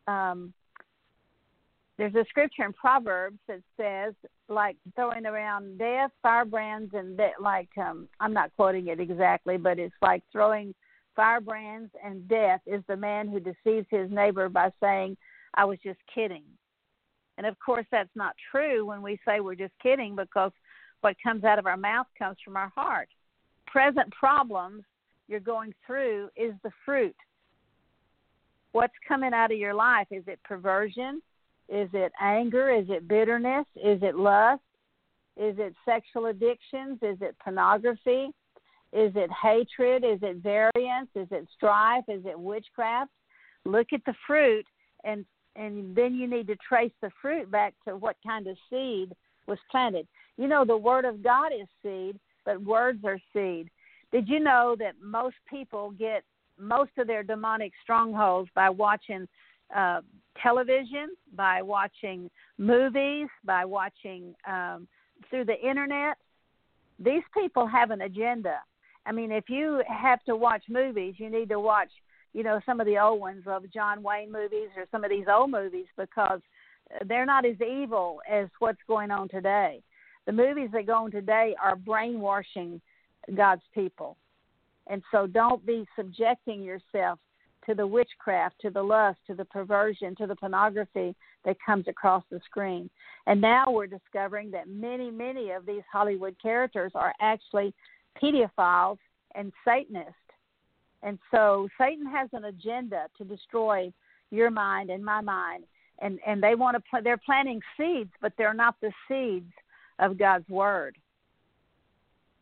[0.08, 0.54] Um,
[1.98, 4.14] there's a scripture in Proverbs that says,
[4.50, 9.78] like throwing around death, firebrands, and that, like um, I'm not quoting it exactly, but
[9.78, 10.74] it's like throwing
[11.16, 15.18] firebrands and death is the man who deceives his neighbor by saying,
[15.54, 16.44] "I was just kidding."
[17.38, 20.52] And of course, that's not true when we say we're just kidding because
[21.02, 23.10] what comes out of our mouth comes from our heart.
[23.68, 24.84] Present problems
[25.28, 27.16] you're going through is the fruit.
[28.72, 30.08] What's coming out of your life?
[30.12, 31.22] Is it perversion?
[31.70, 32.70] Is it anger?
[32.72, 33.66] Is it bitterness?
[33.76, 34.62] Is it lust?
[35.36, 37.00] Is it sexual addictions?
[37.02, 38.30] Is it pornography?
[38.92, 40.04] Is it hatred?
[40.04, 41.10] Is it variance?
[41.16, 42.04] Is it strife?
[42.08, 43.12] Is it witchcraft?
[43.66, 44.66] Look at the fruit
[45.04, 49.14] and and then you need to trace the fruit back to what kind of seed
[49.48, 50.08] was planted.
[50.38, 53.70] You know, the Word of God is seed, but words are seed.
[54.12, 56.24] Did you know that most people get
[56.60, 59.28] most of their demonic strongholds by watching
[59.76, 60.02] uh,
[60.42, 64.88] television, by watching movies, by watching um,
[65.30, 66.18] through the internet?
[67.00, 68.60] These people have an agenda.
[69.06, 71.90] I mean, if you have to watch movies, you need to watch
[72.34, 75.26] you know some of the old ones of John Wayne movies or some of these
[75.32, 76.42] old movies because
[77.08, 79.82] they're not as evil as what's going on today.
[80.26, 82.82] The movies that go on today are brainwashing
[83.36, 84.18] God's people.
[84.88, 87.20] And so don't be subjecting yourself
[87.66, 92.24] to the witchcraft, to the lust, to the perversion, to the pornography that comes across
[92.30, 92.90] the screen.
[93.28, 97.74] And now we're discovering that many, many of these Hollywood characters are actually
[98.22, 98.98] pedophiles
[99.36, 100.14] and Satanists.
[101.02, 103.92] And so Satan has an agenda to destroy
[104.32, 105.64] your mind and my mind.
[106.00, 109.52] And, and they want to pl- they're planting seeds, but they're not the seeds
[110.00, 110.98] of God's word.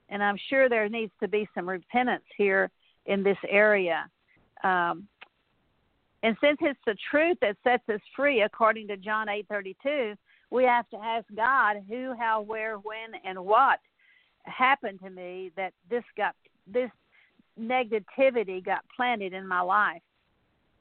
[0.09, 2.69] And I'm sure there needs to be some repentance here
[3.05, 4.09] in this area.
[4.63, 5.07] Um,
[6.23, 10.15] and since it's the truth that sets us free, according to John 8:32,
[10.51, 13.79] we have to ask God who, how, where, when, and what
[14.43, 16.35] happened to me that this got
[16.67, 16.91] this
[17.59, 20.01] negativity got planted in my life.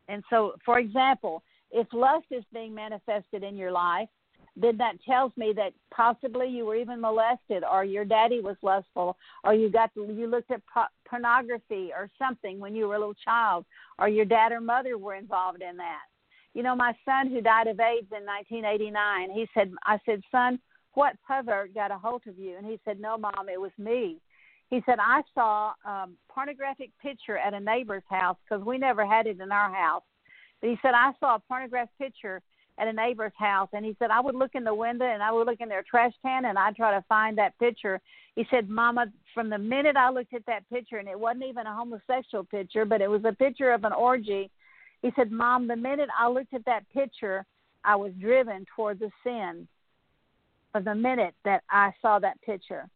[0.08, 4.08] And so, for example, if lust is being manifested in your life,
[4.56, 9.16] then that tells me that possibly you were even molested, or your daddy was lustful,
[9.44, 10.62] or you got to, you looked at
[11.08, 13.64] pornography or something when you were a little child,
[13.98, 16.02] or your dad or mother were involved in that.
[16.54, 20.58] You know, my son who died of AIDS in 1989, he said, I said, son,
[20.94, 22.56] what pervert got a hold of you?
[22.56, 24.18] And he said, no, mom, it was me.
[24.68, 29.26] He said, I saw um, pornographic picture at a neighbor's house because we never had
[29.26, 30.02] it in our house.
[30.60, 32.42] But he said, I saw a pornographic picture
[32.80, 35.30] at a neighbor's house, and he said I would look in the window and I
[35.30, 38.00] would look in their trash can and I'd try to find that picture.
[38.36, 41.66] He said, Mama, from the minute I looked at that picture, and it wasn't even
[41.66, 44.50] a homosexual picture, but it was a picture of an orgy.
[45.02, 47.44] He said, Mom, the minute I looked at that picture,
[47.84, 49.68] I was driven toward the sin.
[50.72, 52.88] From the minute that I saw that picture.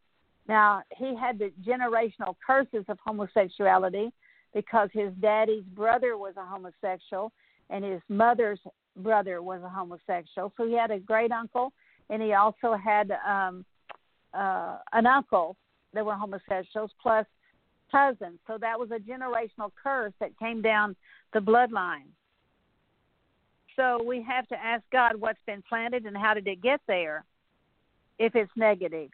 [0.48, 4.12] Now he had the generational curses of homosexuality
[4.54, 7.32] because his daddy's brother was a homosexual
[7.70, 8.60] and his mother's
[8.96, 10.52] brother was a homosexual.
[10.56, 11.72] So he had a great uncle,
[12.10, 13.64] and he also had um,
[14.32, 15.56] uh, an uncle
[15.92, 17.26] that were homosexuals, plus
[17.90, 18.38] cousins.
[18.46, 20.96] So that was a generational curse that came down
[21.32, 22.08] the bloodline.
[23.76, 27.24] So we have to ask God what's been planted and how did it get there
[28.18, 29.10] if it's negative.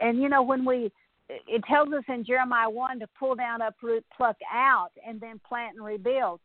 [0.00, 0.90] And you know, when we
[1.28, 5.76] it tells us in Jeremiah 1 to pull down, uproot, pluck out, and then plant
[5.76, 6.40] and rebuild.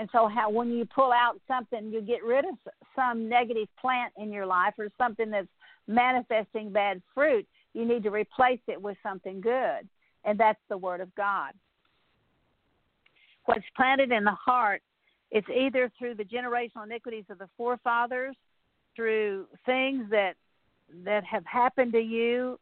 [0.00, 2.54] And so, how when you pull out something, you get rid of
[2.96, 5.46] some negative plant in your life or something that's
[5.86, 7.46] manifesting bad fruit.
[7.74, 9.86] You need to replace it with something good,
[10.24, 11.52] and that's the Word of God.
[13.44, 14.80] What's planted in the heart,
[15.30, 18.36] it's either through the generational iniquities of the forefathers,
[18.96, 20.32] through things that
[21.04, 22.58] that have happened to you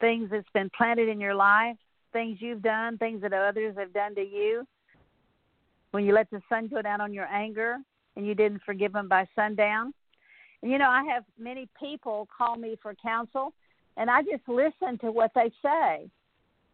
[0.00, 1.76] things that's been planted in your life,
[2.12, 4.66] things you've done, things that others have done to you.
[5.90, 7.78] When you let the sun go down on your anger
[8.16, 9.94] and you didn't forgive them by sundown.
[10.62, 13.54] And you know, I have many people call me for counsel,
[13.96, 16.10] and I just listen to what they say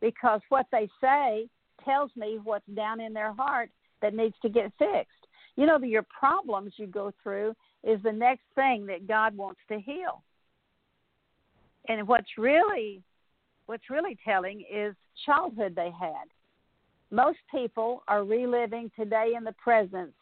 [0.00, 1.48] because what they say
[1.84, 3.70] tells me what's down in their heart
[4.02, 5.26] that needs to get fixed.
[5.56, 9.78] You know, your problems you go through is the next thing that God wants to
[9.78, 10.22] heal.
[11.88, 13.02] And what's really
[13.66, 16.28] what's really telling is childhood they had.
[17.10, 20.12] Most people are reliving today in the present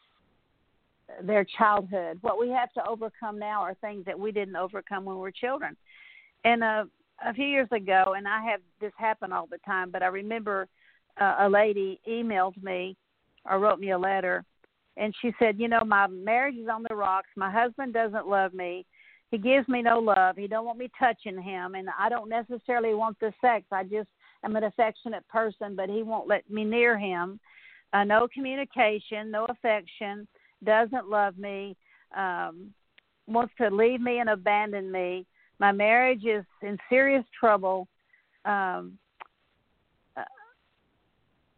[1.23, 2.17] their childhood.
[2.21, 5.31] What we have to overcome now are things that we didn't overcome when we were
[5.31, 5.75] children.
[6.43, 6.85] And uh,
[7.25, 10.67] a few years ago, and I have this happen all the time, but I remember
[11.19, 12.95] uh, a lady emailed me
[13.49, 14.43] or wrote me a letter,
[14.97, 17.29] and she said, "You know, my marriage is on the rocks.
[17.35, 18.85] My husband doesn't love me
[19.33, 20.37] he gives me no love.
[20.37, 23.65] He don't want me touching him, and I don't necessarily want the sex.
[23.71, 24.07] I just
[24.43, 27.39] am an affectionate person, but he won't let me near him.
[27.93, 30.27] Uh, no communication, no affection,
[30.63, 31.75] doesn't love me,
[32.17, 32.73] um,
[33.27, 35.25] wants to leave me and abandon me.
[35.59, 37.87] My marriage is in serious trouble,
[38.45, 38.97] um,
[40.17, 40.23] uh,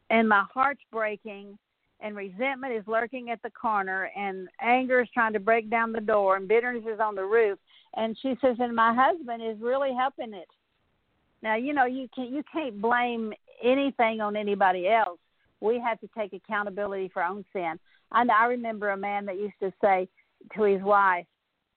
[0.09, 1.57] and my heart's breaking
[2.01, 6.01] and resentment is lurking at the corner and anger is trying to break down the
[6.01, 7.57] door and bitterness is on the roof
[7.95, 10.47] and she says and my husband is really helping it
[11.45, 13.31] now you know you can't you can't blame
[13.63, 15.19] anything on anybody else
[15.61, 17.79] we have to take accountability for our own sin
[18.11, 20.09] and i remember a man that used to say
[20.53, 21.25] to his wife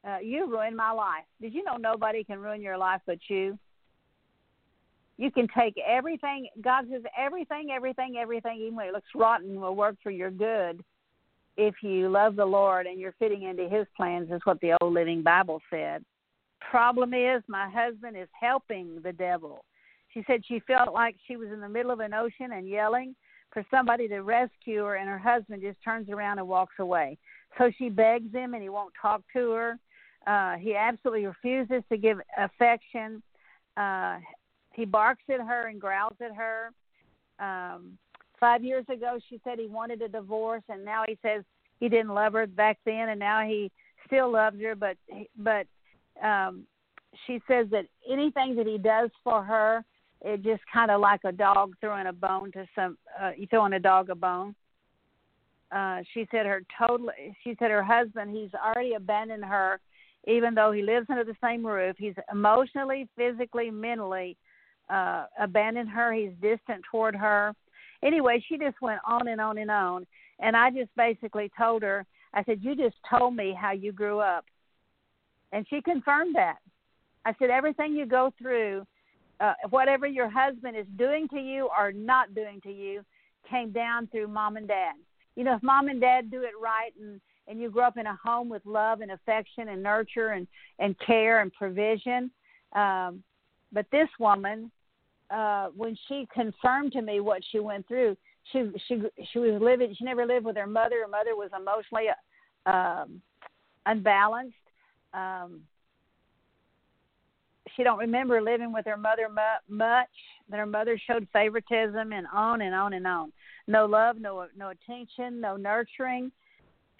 [0.08, 3.56] uh, you ruined my life did you know nobody can ruin your life but you
[5.18, 6.48] you can take everything.
[6.62, 10.82] God says everything, everything, everything, even when it looks rotten, will work for your good
[11.56, 14.30] if you love the Lord and you're fitting into His plans.
[14.30, 16.04] Is what the old Living Bible said.
[16.60, 19.64] Problem is, my husband is helping the devil.
[20.12, 23.14] She said she felt like she was in the middle of an ocean and yelling
[23.52, 27.16] for somebody to rescue her, and her husband just turns around and walks away.
[27.56, 29.78] So she begs him, and he won't talk to her.
[30.26, 33.22] Uh, he absolutely refuses to give affection.
[33.76, 34.18] Uh,
[34.74, 36.72] he barks at her and growls at her.
[37.38, 37.96] Um,
[38.38, 41.44] five years ago, she said he wanted a divorce, and now he says
[41.80, 43.70] he didn't love her back then, and now he
[44.06, 44.74] still loves her.
[44.74, 44.96] But
[45.36, 45.66] but
[46.22, 46.64] um,
[47.26, 49.84] she says that anything that he does for her,
[50.22, 52.98] it just kind of like a dog throwing a bone to some.
[53.20, 54.54] Uh, you throwing a dog a bone.
[55.70, 57.10] Uh, she said her total.
[57.44, 58.36] She said her husband.
[58.36, 59.80] He's already abandoned her,
[60.26, 61.96] even though he lives under the same roof.
[61.98, 64.36] He's emotionally, physically, mentally
[64.90, 66.12] uh, abandoned her.
[66.12, 67.54] He's distant toward her.
[68.02, 70.06] Anyway, she just went on and on and on.
[70.40, 74.20] And I just basically told her, I said, You just told me how you grew
[74.20, 74.44] up.
[75.52, 76.58] And she confirmed that.
[77.24, 78.86] I said, Everything you go through,
[79.40, 83.04] uh, whatever your husband is doing to you or not doing to you,
[83.48, 84.94] came down through mom and dad.
[85.36, 88.06] You know, if mom and dad do it right and and you grow up in
[88.06, 90.46] a home with love and affection and nurture and
[90.78, 92.30] and care and provision
[92.74, 93.22] um
[93.72, 94.70] but this woman
[95.30, 98.16] uh, when she confirmed to me what she went through,
[98.52, 99.94] she she she was living.
[99.96, 101.02] She never lived with her mother.
[101.02, 102.06] Her mother was emotionally
[102.66, 103.20] um,
[103.86, 104.56] unbalanced.
[105.14, 105.62] Um,
[107.76, 110.08] she don't remember living with her mother mu- much.
[110.50, 113.32] That her mother showed favoritism and on and on and on.
[113.66, 116.32] No love, no no attention, no nurturing.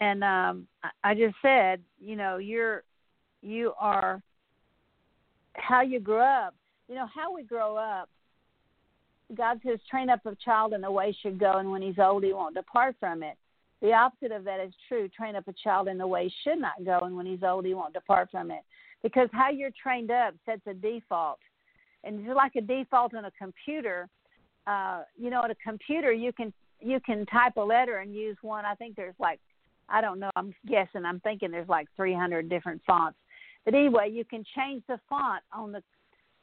[0.01, 2.83] and um, I I just said, you know, you're
[3.43, 4.21] you are
[5.55, 6.55] how you grew up.
[6.89, 8.09] You know how we grow up.
[9.37, 11.99] God says, train up a child in the way he should go, and when he's
[11.99, 13.37] old, he won't depart from it.
[13.81, 15.09] The opposite of that is true.
[15.09, 17.65] Train up a child in the way he should not go, and when he's old,
[17.65, 18.63] he won't depart from it.
[19.03, 21.39] Because how you're trained up sets a default,
[22.03, 24.09] and just like a default on a computer,
[24.67, 28.37] uh, you know, at a computer you can you can type a letter and use
[28.43, 28.65] one.
[28.65, 29.41] I think there's like
[29.89, 30.31] I don't know.
[30.37, 31.05] I'm guessing.
[31.05, 33.19] I'm thinking there's like 300 different fonts.
[33.65, 35.83] But anyway, you can change the font on the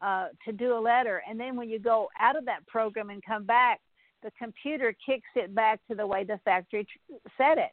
[0.01, 3.23] uh, to do a letter, and then when you go out of that program and
[3.25, 3.79] come back,
[4.25, 7.71] the computer kicks it back to the way the factory tr- set it.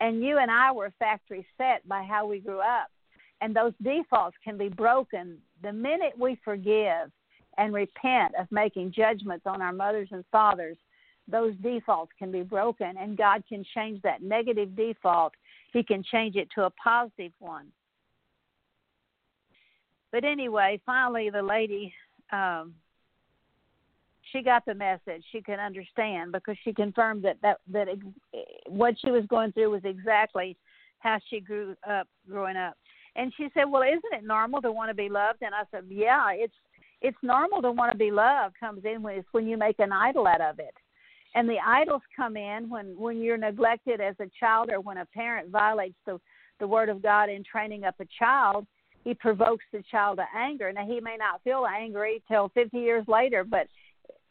[0.00, 2.88] And you and I were factory set by how we grew up,
[3.40, 7.10] and those defaults can be broken the minute we forgive
[7.56, 10.76] and repent of making judgments on our mothers and fathers
[11.28, 15.32] those defaults can be broken and God can change that negative default.
[15.72, 17.66] He can change it to a positive one.
[20.12, 21.92] But anyway, finally the lady
[22.32, 22.74] um
[24.32, 25.24] she got the message.
[25.32, 27.88] She could understand because she confirmed that that that
[28.68, 30.56] what she was going through was exactly
[30.98, 32.76] how she grew up growing up.
[33.14, 35.84] And she said, "Well, isn't it normal to want to be loved?" And I said,
[35.88, 36.54] "Yeah, it's
[37.00, 38.58] it's normal to want to be loved.
[38.58, 40.74] Comes in when it's when you make an idol out of it
[41.36, 45.06] and the idols come in when when you're neglected as a child or when a
[45.06, 46.18] parent violates the
[46.58, 48.66] the word of God in training up a child
[49.04, 53.04] he provokes the child to anger now he may not feel angry till 50 years
[53.06, 53.68] later but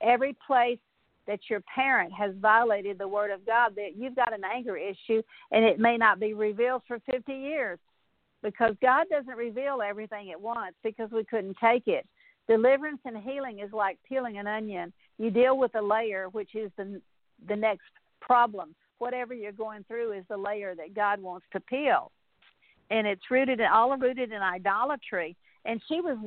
[0.02, 0.80] every place
[1.28, 5.22] that your parent has violated the word of God that you've got an anger issue
[5.52, 7.80] and it may not be revealed for 50 years.
[8.44, 12.06] Because God doesn't reveal everything at once because we couldn't take it.
[12.48, 14.94] Deliverance and healing is like peeling an onion.
[15.18, 17.02] You deal with a layer which is the
[17.48, 17.90] the next
[18.22, 18.76] problem.
[19.00, 22.12] Whatever you're going through is the layer that god wants to peel.
[22.92, 25.36] And it's rooted in all rooted in idolatry.
[25.66, 26.18] And she was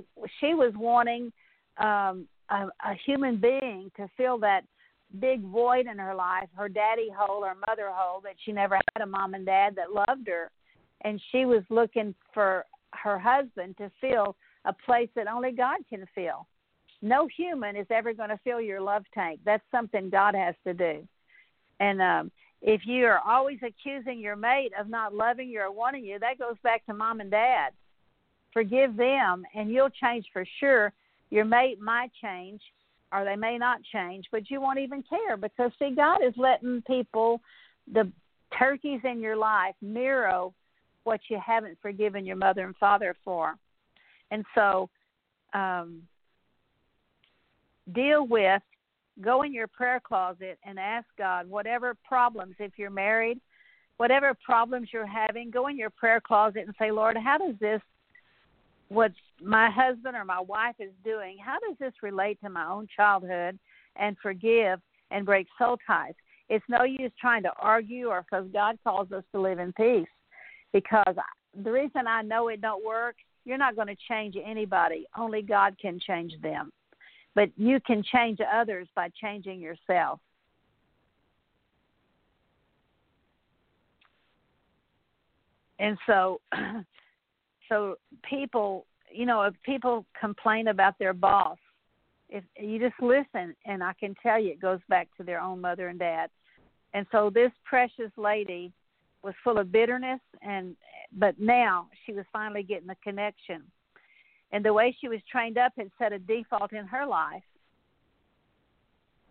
[0.40, 1.32] she was wanting
[1.76, 4.62] um a, a human being to fill that
[5.20, 9.02] big void in her life her daddy hole or mother hole that she never had
[9.02, 10.50] a mom and dad that loved her
[11.02, 14.36] and she was looking for her husband to fill
[14.66, 16.46] a place that only god can fill
[17.02, 19.40] no human is ever going to fill your love tank.
[19.44, 21.06] That's something God has to do.
[21.80, 22.30] And um,
[22.60, 26.38] if you are always accusing your mate of not loving you or wanting you, that
[26.38, 27.70] goes back to mom and dad.
[28.52, 30.92] Forgive them, and you'll change for sure.
[31.30, 32.60] Your mate might change,
[33.12, 36.82] or they may not change, but you won't even care because, see, God is letting
[36.86, 37.40] people,
[37.92, 38.10] the
[38.58, 40.48] turkeys in your life, mirror
[41.04, 43.54] what you haven't forgiven your mother and father for.
[44.30, 44.90] And so,
[45.54, 46.02] um,
[47.94, 48.62] deal with
[49.20, 53.40] go in your prayer closet and ask God whatever problems if you're married,
[53.96, 57.80] whatever problems you're having, go in your prayer closet and say, Lord, how does this
[58.88, 59.12] what
[59.42, 63.58] my husband or my wife is doing, how does this relate to my own childhood
[63.96, 64.80] and forgive
[65.10, 66.14] and break soul ties?
[66.48, 70.08] It's no use trying to argue or because God calls us to live in peace.
[70.72, 71.14] Because
[71.62, 75.06] the reason I know it don't work, you're not going to change anybody.
[75.16, 76.70] Only God can change them
[77.38, 80.18] but you can change others by changing yourself.
[85.78, 86.40] And so,
[87.68, 87.96] so
[88.28, 91.58] people, you know, if people complain about their boss,
[92.28, 95.60] if you just listen, and I can tell you, it goes back to their own
[95.60, 96.30] mother and dad.
[96.92, 98.72] And so this precious lady
[99.22, 100.76] was full of bitterness, and
[101.12, 103.62] but now she was finally getting the connection
[104.52, 107.42] and the way she was trained up had set a default in her life.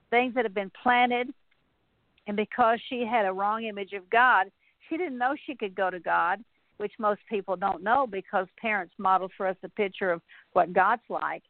[0.09, 1.29] Things that had been planted,
[2.27, 4.47] and because she had a wrong image of God,
[4.87, 6.43] she didn't know she could go to God,
[6.77, 10.21] which most people don't know because parents model for us a picture of
[10.53, 11.43] what God's like.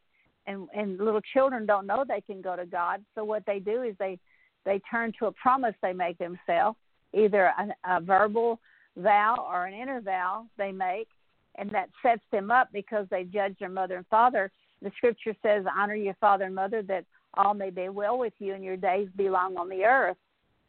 [0.46, 3.04] And and little children don't know they can go to God.
[3.14, 4.18] So what they do is they
[4.64, 6.78] they turn to a promise they make themselves,
[7.14, 8.60] either a, a verbal
[8.96, 11.08] vow or an inner vow they make,
[11.56, 14.50] and that sets them up because they judge their mother and father.
[14.82, 17.04] The scripture says, Honor your father and mother that
[17.34, 20.16] all may be well with you and your days be long on the earth.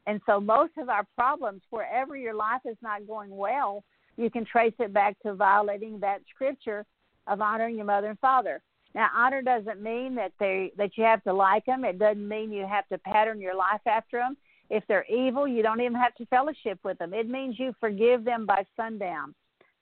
[0.08, 3.84] And so, most of our problems, wherever your life is not going well,
[4.20, 6.86] you can trace it back to violating that scripture
[7.28, 8.62] of honoring your mother and father.
[8.94, 11.86] Now, honor doesn't mean that they that you have to like them.
[11.86, 14.36] It doesn't mean you have to pattern your life after them.
[14.70, 17.14] If they're evil, you don't even have to fellowship with them.
[17.14, 19.34] It means you forgive them by sundown.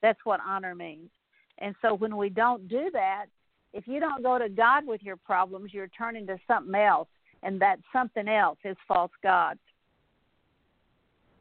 [0.02, 1.10] That's what honor means.
[1.58, 3.26] And so when we don't do that,
[3.72, 7.08] if you don't go to God with your problems, you're turning to something else,
[7.42, 9.60] and that something else is false gods.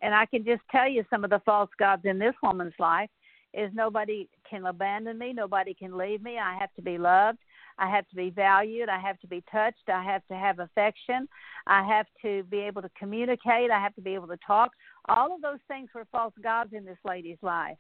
[0.02, 3.10] And I can just tell you some of the false gods in this woman's life
[3.54, 6.38] is nobody can abandon me, nobody can leave me.
[6.38, 7.40] I have to be loved.
[7.80, 8.90] I have to be valued.
[8.90, 9.88] I have to be touched.
[9.88, 11.28] I have to have affection.
[11.68, 13.72] I have to be able to communicate.
[13.72, 14.72] I have to be able to talk.
[15.10, 17.78] All of those things were false gods in this lady's life.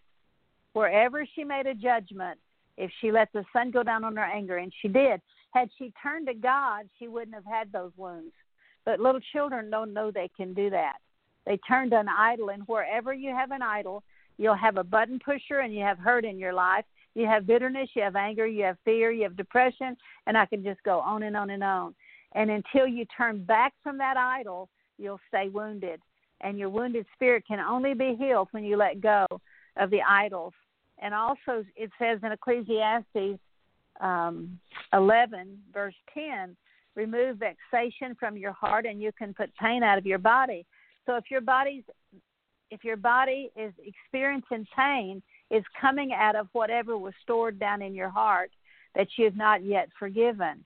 [0.73, 2.39] Wherever she made a judgment,
[2.77, 5.19] if she let the sun go down on her anger, and she did,
[5.51, 8.33] had she turned to God, she wouldn't have had those wounds.
[8.85, 10.97] But little children don't know they can do that.
[11.47, 14.03] They turned an idol, and wherever you have an idol,
[14.37, 16.83] you'll have a button pusher and you have hurt in your life.
[17.15, 19.95] You have bitterness, you have anger, you have fear, you have depression,
[20.27, 21.95] and I can just go on and on and on.
[22.33, 24.67] And until you turn back from that idol,
[24.97, 26.01] you'll stay wounded.
[26.41, 29.25] And your wounded spirit can only be healed when you let go
[29.77, 30.53] of the idols.
[30.99, 33.39] And also, it says in Ecclesiastes
[34.01, 34.59] um,
[34.91, 36.57] 11, verse 10,
[36.95, 40.65] remove vexation from your heart and you can put pain out of your body.
[41.07, 41.83] So if your body's
[42.69, 47.95] if your body is experiencing pain, is coming out of whatever was stored down in
[47.95, 48.51] your heart
[48.93, 50.65] that you have not yet forgiven.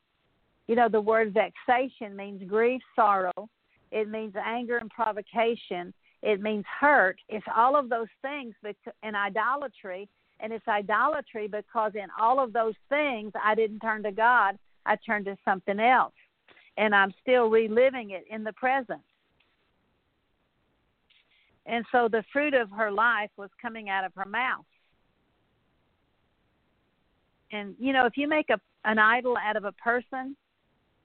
[0.68, 3.50] You know, the word vexation means grief, sorrow.
[3.92, 5.94] It means anger and provocation.
[6.24, 7.18] It means hurt.
[7.30, 8.56] It's all of those things
[9.04, 10.10] in idolatry.
[10.40, 14.96] And it's idolatry because in all of those things, I didn't turn to God, I
[14.96, 16.14] turned to something else.
[16.78, 19.02] And I'm still reliving it in the present.
[21.66, 24.66] And so the fruit of her life was coming out of her mouth.
[27.52, 30.36] And you know, if you make a an idol out of a person,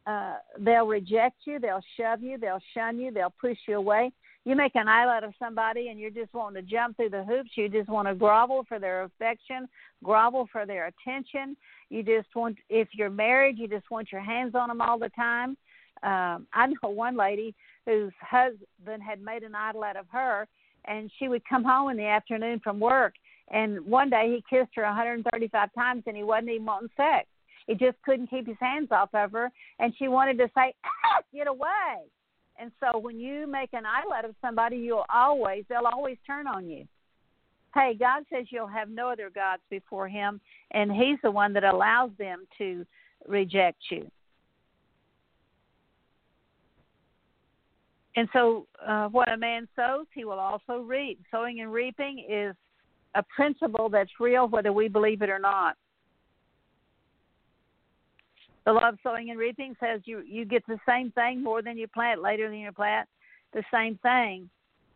[0.06, 4.12] uh, they'll reject you, they'll shove you, they'll shun you, they'll push you away.
[4.44, 7.24] You make an idol out of somebody and you're just wanting to jump through the
[7.24, 7.50] hoops.
[7.56, 9.68] You just want to grovel for their affection,
[10.04, 11.56] grovel for their attention.
[11.90, 15.08] You just want, if you're married, you just want your hands on them all the
[15.10, 15.56] time.
[16.02, 17.54] Um, I know one lady
[17.86, 20.46] whose husband had made an idol out of her,
[20.86, 23.14] and she would come home in the afternoon from work,
[23.50, 27.26] and one day he kissed her 135 times, and he wasn't even wanting sex.
[27.66, 31.22] He just couldn't keep his hands off of her, and she wanted to say, ah,
[31.34, 32.04] "Get away!"
[32.58, 36.46] And so when you make an idol out of somebody, you'll always they'll always turn
[36.46, 36.86] on you.
[37.74, 40.40] Hey, God says you'll have no other gods before Him,
[40.70, 42.86] and He's the one that allows them to
[43.26, 44.10] reject you.
[48.16, 51.20] And so, uh, what a man sows, he will also reap.
[51.30, 52.56] Sowing and reaping is
[53.14, 55.76] a principle that's real, whether we believe it or not.
[58.64, 61.78] The law of sowing and reaping says you you get the same thing more than
[61.78, 63.08] you plant, later than you plant,
[63.52, 64.50] the same thing.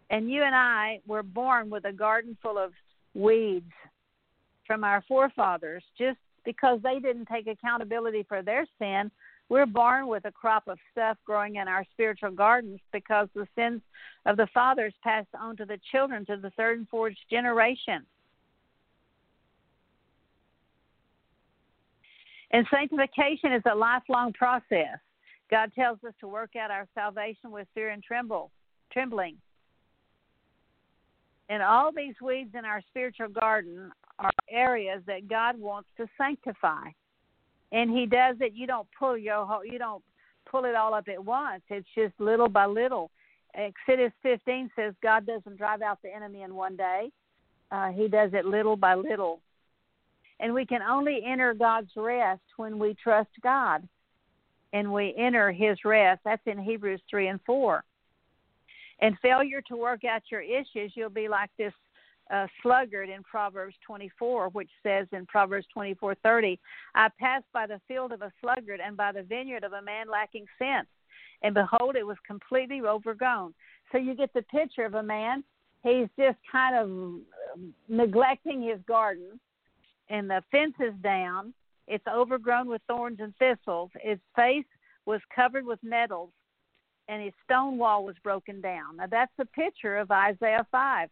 [0.08, 2.72] And you and I were born with a garden full of
[3.14, 3.70] weeds
[4.66, 9.10] from our forefathers, just because they didn't take accountability for their sin
[9.50, 13.82] we're born with a crop of stuff growing in our spiritual gardens because the sins
[14.24, 18.06] of the fathers passed on to the children to the third and fourth generation.
[22.52, 24.98] And sanctification is a lifelong process.
[25.50, 28.52] God tells us to work out our salvation with fear and tremble,
[28.92, 29.36] trembling.
[31.48, 33.90] And all these weeds in our spiritual garden
[34.20, 36.90] are areas that God wants to sanctify
[37.72, 38.52] and he does it.
[38.54, 40.02] You don't pull your whole, you don't
[40.50, 41.62] pull it all up at once.
[41.68, 43.10] It's just little by little.
[43.54, 47.10] Exodus 15 says God doesn't drive out the enemy in one day.
[47.70, 49.40] Uh, he does it little by little.
[50.40, 53.86] And we can only enter God's rest when we trust God
[54.72, 56.20] and we enter his rest.
[56.24, 57.84] That's in Hebrews 3 and 4.
[59.02, 61.72] And failure to work out your issues, you'll be like this
[62.30, 66.58] uh, sluggard in Proverbs 24, which says in Proverbs 24:30,
[66.94, 70.08] "I passed by the field of a sluggard and by the vineyard of a man
[70.08, 70.88] lacking sense,
[71.42, 73.54] and behold, it was completely overgrown."
[73.90, 75.42] So you get the picture of a man.
[75.82, 79.40] He's just kind of neglecting his garden,
[80.08, 81.52] and the fence is down.
[81.86, 83.90] It's overgrown with thorns and thistles.
[84.00, 84.66] His face
[85.06, 86.32] was covered with nettles,
[87.08, 88.98] and his stone wall was broken down.
[88.98, 91.10] Now that's the picture of Isaiah 5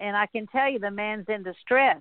[0.00, 2.00] and I can tell you the man's in distress.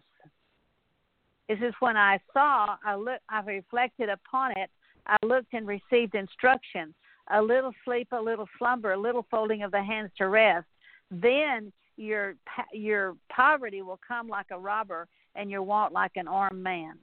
[1.47, 4.69] This is when I saw, I look, I reflected upon it.
[5.05, 6.93] I looked and received instruction.
[7.31, 10.67] A little sleep, a little slumber, a little folding of the hands to rest.
[11.11, 12.35] Then your
[12.73, 16.97] your poverty will come like a robber, and your want like an armed man.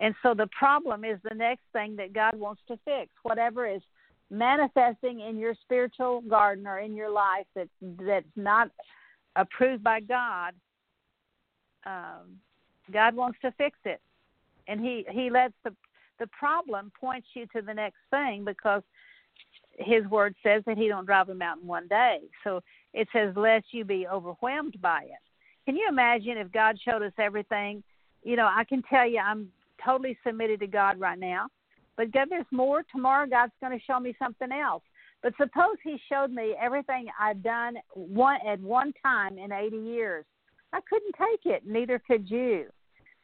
[0.00, 3.10] And so the problem is the next thing that God wants to fix.
[3.22, 3.82] Whatever is
[4.30, 8.70] manifesting in your spiritual garden or in your life that that's not
[9.38, 10.52] approved by God,
[11.86, 12.38] um,
[12.92, 14.00] God wants to fix it,
[14.66, 15.74] and He He lets the
[16.18, 18.82] the problem points you to the next thing because
[19.78, 22.18] His Word says that He don't drive them out in one day.
[22.44, 22.60] So
[22.92, 25.22] it says, lest you be overwhelmed by it.
[25.64, 27.82] Can you imagine if God showed us everything?
[28.24, 29.48] You know, I can tell you I'm
[29.84, 31.46] totally submitted to God right now.
[31.96, 32.82] But God, there's more.
[32.90, 34.82] Tomorrow, God's going to show me something else.
[35.22, 40.24] But suppose He showed me everything I've done one at one time in 80 years.
[40.72, 41.66] I couldn't take it.
[41.66, 42.66] Neither could you.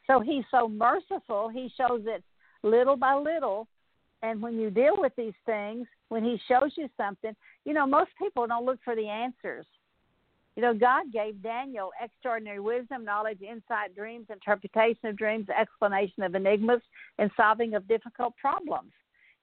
[0.07, 1.49] So He's so merciful.
[1.49, 2.23] He shows it
[2.63, 3.69] little by little.
[4.23, 7.35] And when you deal with these things, when He shows you something,
[7.65, 9.67] you know, most people don't look for the answers.
[10.57, 16.35] You know, God gave Daniel extraordinary wisdom, knowledge, insight, dreams, interpretation of dreams, explanation of
[16.35, 16.81] enigmas,
[17.19, 18.93] and solving of difficult problems.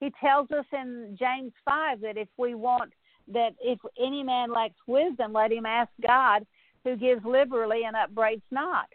[0.02, 2.92] He tells us in James 5 that if we want,
[3.32, 6.46] that if any man lacks wisdom, let him ask God,
[6.84, 8.88] who gives liberally and upbraids not.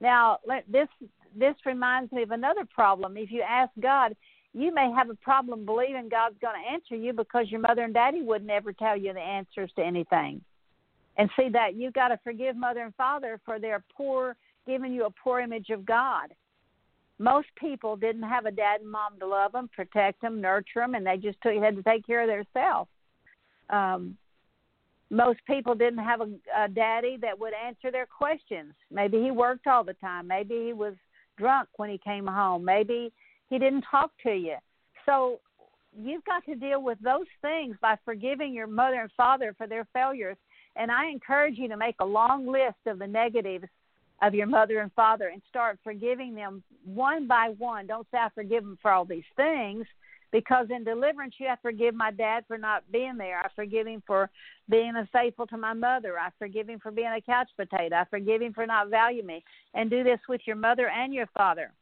[0.00, 0.88] Now, this
[1.36, 3.16] this reminds me of another problem.
[3.16, 4.16] If you ask God,
[4.52, 7.94] you may have a problem believing God's going to answer you because your mother and
[7.94, 10.40] daddy would never tell you the answers to anything
[11.18, 14.34] and see that you've got to forgive mother and father for their poor
[14.66, 16.34] giving you a poor image of God.
[17.20, 20.94] Most people didn't have a dad and mom to love them, protect them, nurture them,
[20.94, 22.90] and they just took, had to take care of themselves.
[23.68, 24.16] Um,
[25.10, 28.72] most people didn't have a, a daddy that would answer their questions.
[28.90, 30.26] Maybe he worked all the time.
[30.26, 30.94] Maybe he was
[31.36, 32.64] drunk when he came home.
[32.64, 33.12] Maybe
[33.50, 34.56] he didn't talk to you.
[35.04, 35.40] So
[35.96, 39.86] you've got to deal with those things by forgiving your mother and father for their
[39.92, 40.36] failures
[40.76, 43.64] and I encourage you to make a long list of the negatives
[44.22, 47.86] of your mother and father and start forgiving them one by one.
[47.86, 49.86] Don't say, I forgive them for all these things,
[50.30, 53.38] because in deliverance, you have to forgive my dad for not being there.
[53.38, 54.30] I forgive him for
[54.68, 56.18] being unfaithful to my mother.
[56.18, 57.96] I forgive him for being a couch potato.
[57.96, 59.44] I forgive him for not valuing me.
[59.74, 61.72] And do this with your mother and your father.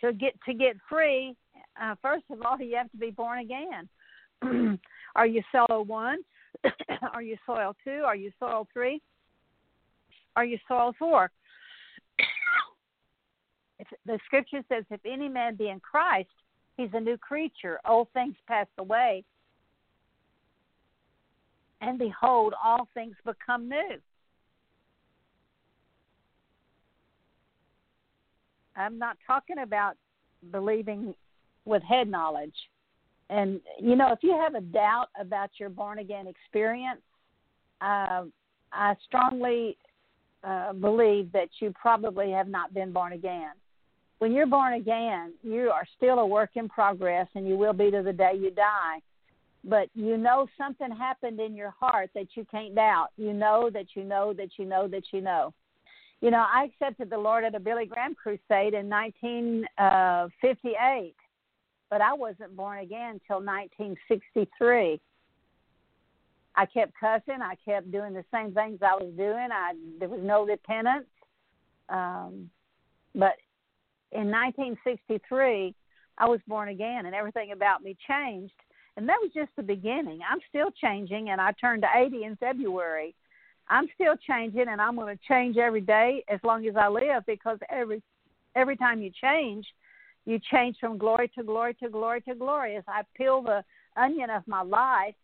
[0.00, 1.36] So get to get free,
[1.80, 4.78] uh, first of all, you have to be born again.
[5.16, 6.18] Are you soil one?
[7.14, 8.02] Are you soil two?
[8.04, 9.00] Are you soil three?
[10.36, 11.30] Are you soil four?
[13.78, 16.28] if the scripture says, if any man be in Christ,
[16.76, 17.80] he's a new creature.
[17.86, 19.24] Old things pass away.
[21.80, 23.96] And behold, all things become new.
[28.76, 29.96] I'm not talking about
[30.50, 31.14] believing
[31.64, 32.54] with head knowledge.
[33.30, 37.00] And you know, if you have a doubt about your born again experience,
[37.80, 38.24] uh,
[38.72, 39.76] I strongly
[40.46, 43.50] uh, believe that you probably have not been born again.
[44.18, 47.90] When you're born again, you are still a work in progress, and you will be
[47.90, 49.00] to the day you die.
[49.64, 53.08] But you know something happened in your heart that you can't doubt.
[53.16, 55.52] You know that you know that you know that you know.
[56.22, 61.14] You know, I accepted the Lord at a Billy Graham crusade in 1958
[61.90, 65.00] but I wasn't born again until 1963.
[66.56, 67.42] I kept cussing.
[67.42, 69.48] I kept doing the same things I was doing.
[69.52, 71.06] I there was no repentance.
[71.88, 72.50] Um,
[73.14, 73.34] but
[74.12, 75.74] in 1963,
[76.18, 78.54] I was born again, and everything about me changed.
[78.96, 80.20] And that was just the beginning.
[80.28, 83.14] I'm still changing, and I turned to 80 in February.
[83.68, 87.26] I'm still changing, and I'm going to change every day as long as I live
[87.26, 88.02] because every
[88.54, 89.66] every time you change,
[90.24, 92.76] you change from glory to glory to glory to glory.
[92.76, 93.62] As I peel the
[93.96, 95.14] onion of my life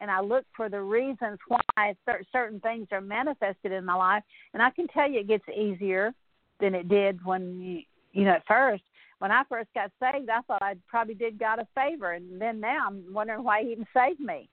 [0.00, 1.94] and I look for the reasons why
[2.32, 4.22] certain things are manifested in my life,
[4.54, 6.12] and I can tell you it gets easier
[6.60, 7.82] than it did when you,
[8.12, 8.82] you know, at first.
[9.18, 12.60] When I first got saved, I thought I probably did God a favor, and then
[12.60, 14.48] now I'm wondering why He even saved me.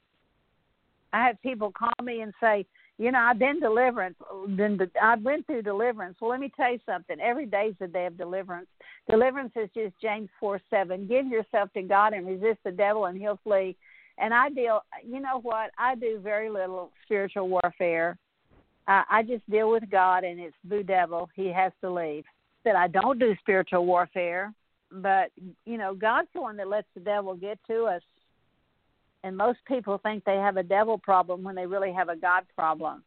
[1.13, 2.65] I have people call me and say,
[2.97, 4.15] you know, I've been deliverance.
[4.55, 6.17] Been I've went through deliverance.
[6.19, 7.19] Well, let me tell you something.
[7.19, 8.67] Every day is a day of deliverance.
[9.09, 11.05] Deliverance is just James four seven.
[11.05, 13.75] Give yourself to God and resist the devil, and he'll flee.
[14.17, 14.81] And I deal.
[15.05, 15.71] You know what?
[15.77, 18.17] I do very little spiritual warfare.
[18.87, 21.29] I, I just deal with God, and it's boo devil.
[21.35, 22.23] He has to leave.
[22.63, 24.53] That I don't do spiritual warfare,
[24.91, 25.31] but
[25.65, 28.01] you know, God's the one that lets the devil get to us
[29.25, 32.43] and most people think they have a devil problem when they really have a God
[32.55, 33.03] problem.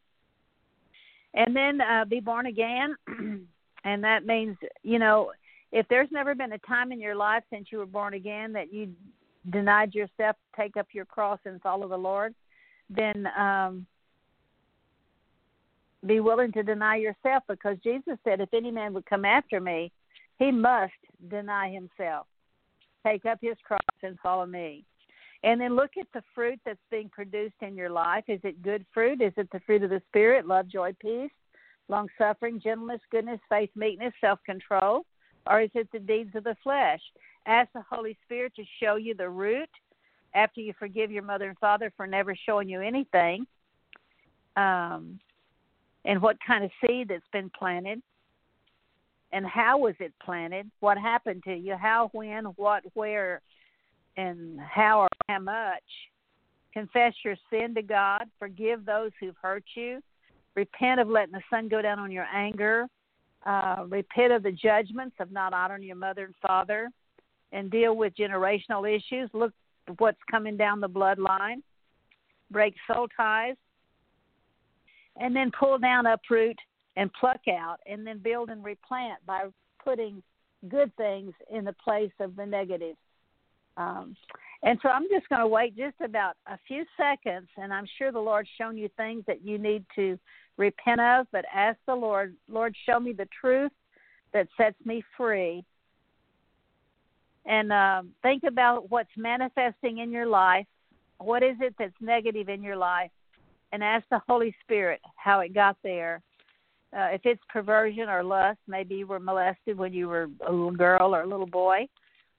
[1.32, 2.96] And then uh, be born again,
[3.84, 5.30] and that means you know
[5.70, 8.72] if there's never been a time in your life since you were born again that
[8.72, 8.88] you
[9.50, 12.34] denied yourself take up your cross and follow the Lord,
[12.90, 13.86] then um,
[16.06, 19.90] be willing to deny yourself because Jesus said, if any man would come after me,
[20.38, 20.92] he must
[21.28, 22.26] deny himself,
[23.04, 24.84] take up his cross, and follow me.
[25.44, 28.24] And then look at the fruit that's being produced in your life.
[28.28, 29.20] Is it good fruit?
[29.20, 31.30] Is it the fruit of the Spirit, love, joy, peace,
[31.88, 35.04] long suffering, gentleness, goodness, faith, meekness, self control?
[35.48, 37.00] Or is it the deeds of the flesh?
[37.46, 39.70] Ask the Holy Spirit to show you the root
[40.34, 43.46] after you forgive your mother and father for never showing you anything.
[44.56, 45.20] um,
[46.04, 48.02] and what kind of seed that's been planted,
[49.32, 50.70] and how was it planted?
[50.80, 51.76] What happened to you?
[51.76, 53.40] How, when, what, where,
[54.16, 55.82] and how or how much?
[56.72, 58.24] Confess your sin to God.
[58.38, 60.00] Forgive those who've hurt you.
[60.54, 62.86] Repent of letting the sun go down on your anger.
[63.44, 66.88] Uh, repent of the judgments of not honoring your mother and father,
[67.52, 69.30] and deal with generational issues.
[69.32, 69.52] Look
[69.98, 71.62] what's coming down the bloodline.
[72.50, 73.56] Break soul ties,
[75.16, 76.56] and then pull down, uproot,
[76.96, 79.44] and pluck out, and then build and replant by
[79.84, 80.22] putting
[80.68, 82.96] good things in the place of the negative.
[83.76, 84.16] Um,
[84.62, 88.10] and so I'm just going to wait just about a few seconds, and I'm sure
[88.10, 90.18] the Lord's shown you things that you need to
[90.56, 93.72] repent of, but ask the Lord, Lord, show me the truth
[94.32, 95.64] that sets me free.
[97.46, 100.66] And uh, think about what's manifesting in your life.
[101.18, 103.10] What is it that's negative in your life?
[103.72, 106.20] And ask the Holy Spirit how it got there.
[106.96, 110.70] Uh, if it's perversion or lust, maybe you were molested when you were a little
[110.70, 111.86] girl or a little boy,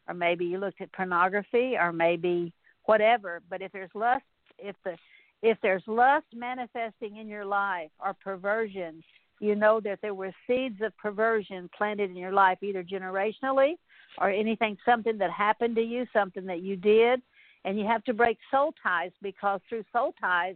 [0.08, 2.52] or maybe you looked at pornography, or maybe
[2.86, 3.42] whatever.
[3.48, 4.24] But if there's lust,
[4.58, 4.96] if the
[5.42, 9.04] if there's lust manifesting in your life or perversion,
[9.40, 13.76] you know that there were seeds of perversion planted in your life, either generationally
[14.18, 17.22] or anything, something that happened to you, something that you did.
[17.66, 20.56] And you have to break soul ties because through soul ties,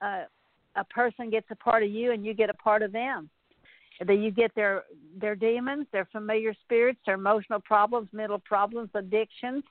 [0.00, 0.24] uh,
[0.74, 3.30] a person gets a part of you and you get a part of them.
[4.04, 4.84] That you get their
[5.20, 9.62] their demons, their familiar spirits, their emotional problems, mental problems, addictions,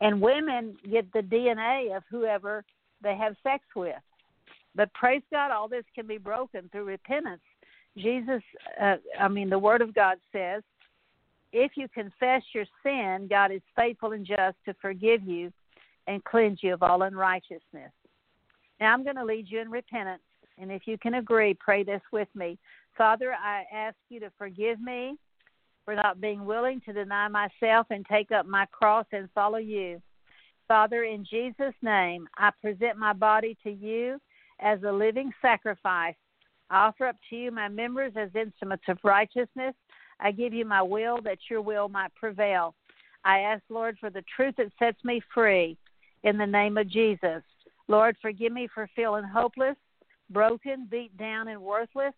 [0.00, 2.64] and women get the DNA of whoever
[3.02, 3.94] they have sex with.
[4.74, 7.40] But praise God, all this can be broken through repentance.
[7.96, 8.42] Jesus,
[8.80, 10.62] uh, I mean, the Word of God says,
[11.54, 15.52] if you confess your sin, God is faithful and just to forgive you
[16.08, 17.92] and cleanse you of all unrighteousness.
[18.80, 20.22] Now I'm going to lead you in repentance.
[20.58, 22.58] And if you can agree, pray this with me.
[22.98, 25.16] Father, I ask you to forgive me
[25.84, 30.02] for not being willing to deny myself and take up my cross and follow you.
[30.66, 34.18] Father, in Jesus' name, I present my body to you
[34.60, 36.14] as a living sacrifice.
[36.70, 39.74] I offer up to you my members as instruments of righteousness.
[40.20, 42.74] I give you my will that your will might prevail.
[43.24, 45.76] I ask, Lord, for the truth that sets me free
[46.22, 47.42] in the name of Jesus.
[47.88, 49.76] Lord, forgive me for feeling hopeless,
[50.30, 52.14] broken, beat down, and worthless.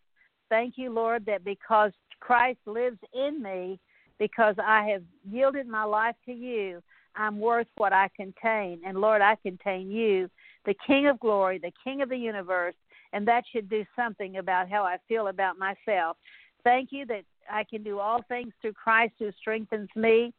[0.49, 3.81] Thank you, Lord, that because Christ lives in me,
[4.19, 6.83] because I have yielded my life to you,
[7.17, 8.81] I'm worth what I contain.
[8.87, 10.31] And Lord, I contain you,
[10.65, 12.75] the King of glory, the King of the universe,
[13.13, 16.17] and that should do something about how I feel about myself.
[16.65, 20.33] Thank you that I can do all things through Christ who strengthens me.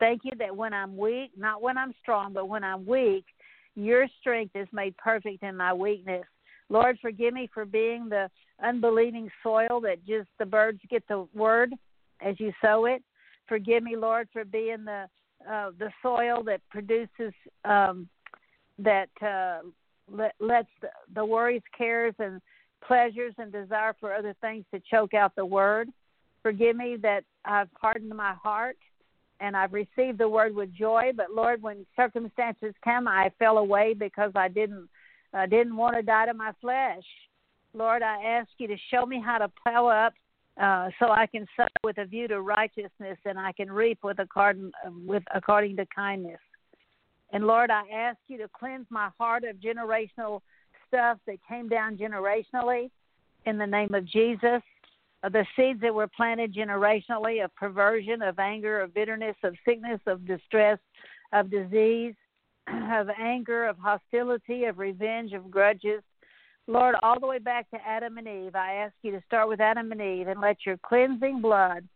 [0.00, 3.24] Thank you that when I'm weak, not when I'm strong, but when I'm weak,
[3.76, 6.24] your strength is made perfect in my weakness.
[6.68, 8.28] Lord, forgive me for being the
[8.62, 11.72] unbelieving soil that just the birds get the word
[12.20, 13.02] as you sow it.
[13.48, 15.06] Forgive me, Lord, for being the
[15.50, 17.34] uh, the soil that produces
[17.66, 18.08] um,
[18.78, 19.58] that uh,
[20.10, 22.40] let, lets the, the worries, cares, and
[22.86, 25.90] pleasures and desire for other things to choke out the word.
[26.44, 28.76] Forgive me that I've hardened my heart
[29.40, 31.10] and I've received the word with joy.
[31.16, 34.88] But Lord, when circumstances come, I fell away because I didn't
[35.32, 37.02] I didn't want to die to my flesh.
[37.72, 40.12] Lord, I ask you to show me how to plow up
[40.62, 44.18] uh, so I can sow with a view to righteousness, and I can reap with
[44.20, 44.70] according
[45.06, 46.38] with according to kindness.
[47.32, 50.40] And Lord, I ask you to cleanse my heart of generational
[50.86, 52.90] stuff that came down generationally,
[53.46, 54.62] in the name of Jesus.
[55.24, 60.00] Of the seeds that were planted generationally of perversion, of anger, of bitterness, of sickness,
[60.06, 60.78] of distress,
[61.32, 62.14] of disease,
[62.68, 66.02] of anger, of hostility, of revenge, of grudges,
[66.66, 69.60] Lord, all the way back to Adam and Eve, I ask you to start with
[69.60, 71.86] Adam and Eve and let your cleansing blood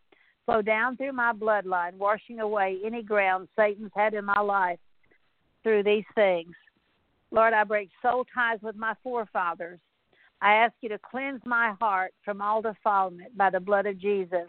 [0.44, 4.78] flow down through my bloodline, washing away any ground Satan's had in my life
[5.62, 6.52] through these things.
[7.30, 9.80] Lord, I break soul ties with my forefathers.
[10.40, 14.48] I ask you to cleanse my heart from all defilement by the blood of Jesus.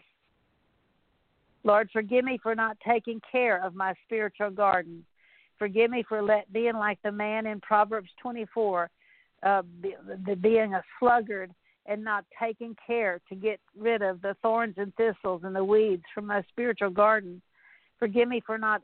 [1.63, 5.03] Lord, forgive me for not taking care of my spiritual garden.
[5.57, 8.89] Forgive me for let, being like the man in Proverbs 24
[9.41, 9.61] uh,
[10.25, 11.51] the, being a sluggard
[11.85, 16.03] and not taking care to get rid of the thorns and thistles and the weeds
[16.13, 17.41] from my spiritual garden.
[17.97, 18.81] Forgive me for not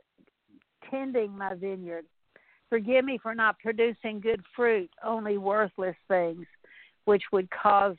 [0.90, 2.06] tending my vineyard.
[2.70, 6.46] Forgive me for not producing good fruit, only worthless things,
[7.06, 7.96] which would cause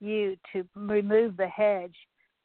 [0.00, 1.96] you to remove the hedge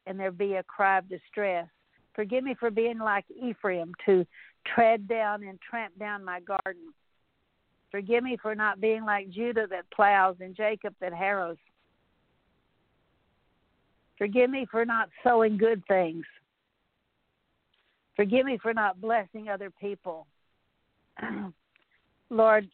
[0.08, 1.68] and there be a cry of distress.
[2.14, 4.26] Forgive me for being like Ephraim to
[4.66, 6.94] tread down and tramp down my garden
[7.96, 11.56] Forgive me for not being like Judah that plows and Jacob that harrows.
[14.18, 16.26] Forgive me for not sowing good things.
[18.18, 20.28] Forgive me for not blessing other people.
[22.30, 22.68] Lord,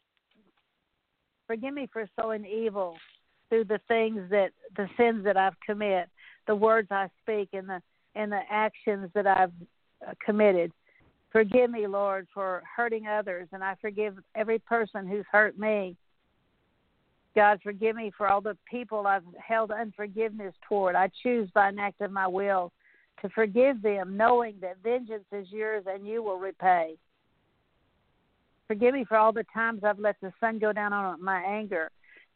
[1.46, 2.96] forgive me for sowing evil
[3.52, 6.08] through the things that the sins that I've committed,
[6.48, 7.82] the words I speak, and the
[8.16, 9.52] and the actions that I've
[10.08, 10.72] uh, committed.
[11.32, 15.96] Forgive me, Lord, for hurting others, and I forgive every person who's hurt me.
[17.36, 20.96] God, forgive me for all the people I've held unforgiveness toward.
[20.96, 22.72] I choose by an act of my will
[23.22, 26.96] to forgive them, knowing that vengeance is yours and you will repay.
[28.68, 31.92] Forgive me for all the times I've let the sun go down on my anger.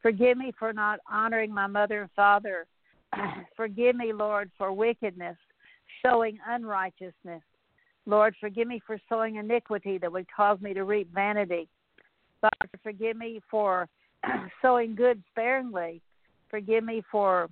[0.06, 2.68] Forgive me for not honoring my mother and father.
[3.58, 5.36] forgive me, Lord, for wickedness,
[6.06, 7.42] showing unrighteousness.
[8.06, 11.68] Lord, forgive me for sowing iniquity that would cause me to reap vanity.
[12.40, 13.90] Father, forgive me for
[14.62, 16.04] sowing good sparingly.
[16.52, 17.50] Forgive me for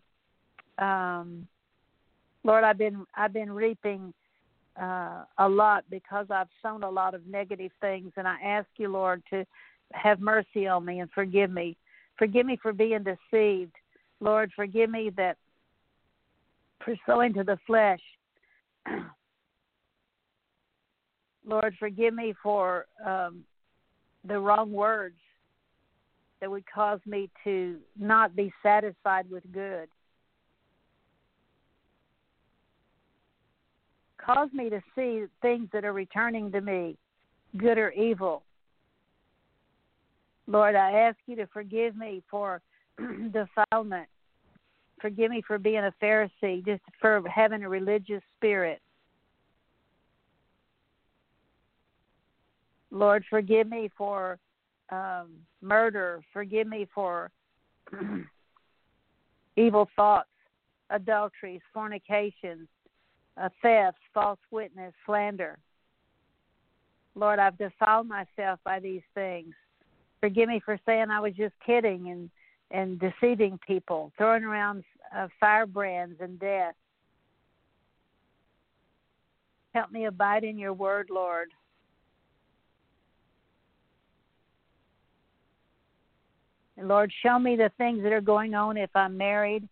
[0.77, 1.47] um,
[2.43, 4.13] Lord, I've been I've been reaping
[4.79, 8.89] uh, a lot because I've sown a lot of negative things, and I ask you,
[8.89, 9.43] Lord, to
[9.93, 11.77] have mercy on me and forgive me.
[12.17, 13.75] Forgive me for being deceived,
[14.19, 14.51] Lord.
[14.55, 15.37] Forgive me that
[16.79, 18.01] pursuing to the flesh.
[21.45, 23.43] Lord, forgive me for um,
[24.25, 25.17] the wrong words
[26.39, 29.87] that would cause me to not be satisfied with good.
[34.23, 36.97] Cause me to see things that are returning to me,
[37.57, 38.43] good or evil.
[40.47, 42.61] Lord, I ask you to forgive me for
[42.97, 44.07] defilement.
[45.01, 48.81] Forgive me for being a Pharisee, just for having a religious spirit.
[52.91, 54.37] Lord, forgive me for
[54.91, 55.31] um,
[55.61, 56.21] murder.
[56.31, 57.31] Forgive me for
[59.57, 60.29] evil thoughts,
[60.89, 62.67] adulteries, fornications,
[63.41, 65.57] uh, thefts, false witness, slander.
[67.15, 69.53] Lord, I've defiled myself by these things.
[70.23, 72.29] Forgive me for saying I was just kidding and
[72.71, 76.75] and deceiving people, throwing around uh, firebrands and death.
[79.73, 81.49] Help me abide in your word, Lord.
[86.77, 89.67] And Lord, show me the things that are going on if I'm married,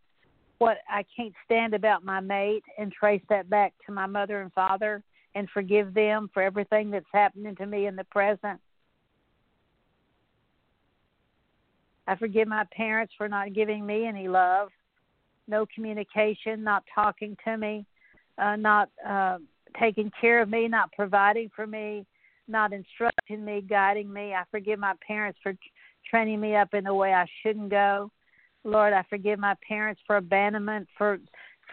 [0.57, 4.51] what I can't stand about my mate, and trace that back to my mother and
[4.51, 5.01] father
[5.33, 8.59] and forgive them for everything that's happening to me in the present.
[12.11, 14.67] I forgive my parents for not giving me any love,
[15.47, 17.85] no communication, not talking to me,
[18.37, 19.37] uh, not uh,
[19.79, 22.05] taking care of me, not providing for me,
[22.49, 24.33] not instructing me, guiding me.
[24.33, 25.53] I forgive my parents for
[26.09, 28.11] training me up in the way I shouldn't go.
[28.65, 31.17] Lord, I forgive my parents for abandonment, for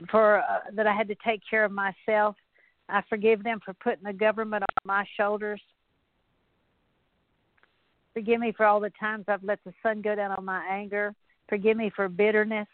[0.08, 2.36] for uh, that I had to take care of myself.
[2.88, 5.60] I forgive them for putting the government on my shoulders.
[8.18, 11.14] Forgive me for all the times I've let the sun go down on my anger.
[11.48, 12.66] Forgive me for bitterness.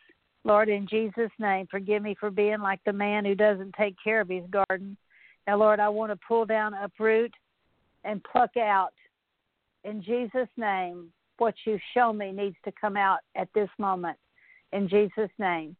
[0.42, 4.22] Lord, in Jesus' name, forgive me for being like the man who doesn't take care
[4.22, 4.96] of his garden.
[5.46, 7.34] Now, Lord, I want to pull down, uproot,
[8.04, 8.94] and pluck out,
[9.84, 14.16] in Jesus' name, what you show me needs to come out at this moment
[14.72, 15.76] in Jesus' name.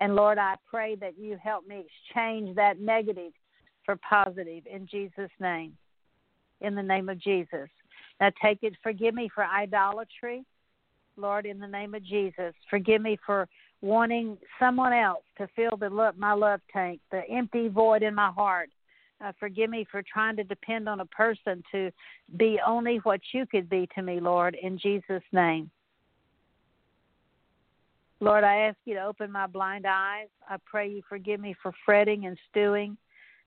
[0.00, 3.30] And Lord, I pray that you help me exchange that negative
[3.86, 5.76] for positive in Jesus' name.
[6.62, 7.68] In the name of Jesus.
[8.20, 10.44] Now take it, forgive me for idolatry.
[11.16, 13.48] Lord, in the name of Jesus, forgive me for
[13.80, 18.30] wanting someone else to fill the love, my love tank, the empty void in my
[18.30, 18.70] heart.
[19.24, 21.90] Uh, forgive me for trying to depend on a person to
[22.36, 25.70] be only what you could be to me, Lord, in Jesus' name.
[28.20, 30.28] Lord, I ask you to open my blind eyes.
[30.48, 32.96] I pray you forgive me for fretting and stewing.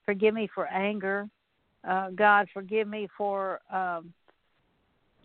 [0.05, 1.27] Forgive me for anger.
[1.87, 4.13] Uh, God, forgive me for um,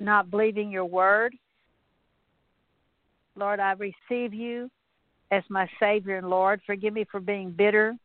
[0.03, 1.35] not believing your word.
[3.37, 4.71] Lord, I receive you
[5.31, 6.61] as my Savior and Lord.
[6.67, 7.97] Forgive me for being bitter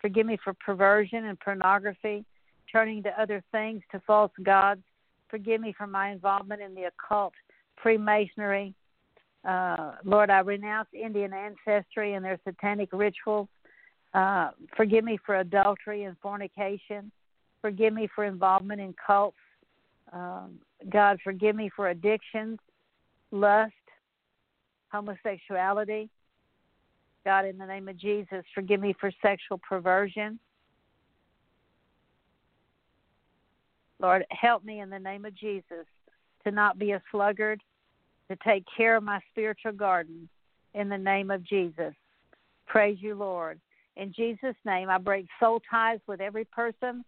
[0.00, 2.24] Forgive me for perversion and pornography,
[2.70, 4.82] turning to other things, to false gods.
[5.28, 7.34] Forgive me for my involvement in the occult,
[7.82, 8.74] Freemasonry.
[9.46, 13.48] Uh, Lord, I renounce Indian ancestry and their satanic rituals.
[14.14, 17.10] Uh, forgive me for adultery and fornication.
[17.60, 19.36] Forgive me for involvement in cults.
[20.12, 20.58] Um,
[20.90, 22.58] God, forgive me for addictions,
[23.30, 23.72] lust,
[24.90, 26.08] homosexuality.
[27.24, 30.38] God, in the name of Jesus, forgive me for sexual perversion.
[34.00, 35.86] Lord, help me in the name of Jesus
[36.44, 37.60] to not be a sluggard,
[38.30, 40.28] to take care of my spiritual garden
[40.74, 41.94] in the name of Jesus.
[42.66, 43.60] Praise you, Lord.
[43.96, 47.04] In Jesus' name, I break soul ties with every person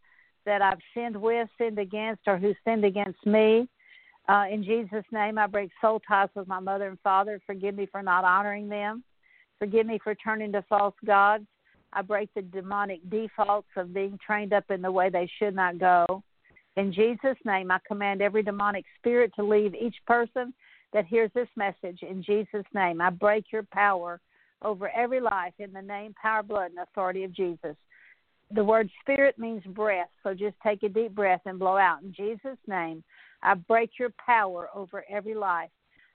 [0.46, 3.68] that I've sinned with, sinned against, or who sinned against me.
[4.28, 7.40] Uh, in Jesus' name, I break soul ties with my mother and father.
[7.46, 9.02] Forgive me for not honoring them.
[9.58, 11.44] Forgive me for turning to false gods.
[11.92, 15.78] I break the demonic defaults of being trained up in the way they should not
[15.78, 16.22] go.
[16.76, 20.54] In Jesus' name, I command every demonic spirit to leave each person
[20.92, 22.00] that hears this message.
[22.02, 24.20] In Jesus' name, I break your power
[24.62, 27.76] over every life in the name, power, blood, and authority of Jesus.
[28.52, 32.02] The word spirit means breath, so just take a deep breath and blow out.
[32.02, 33.04] In Jesus' name,
[33.42, 35.70] I break your power over every life.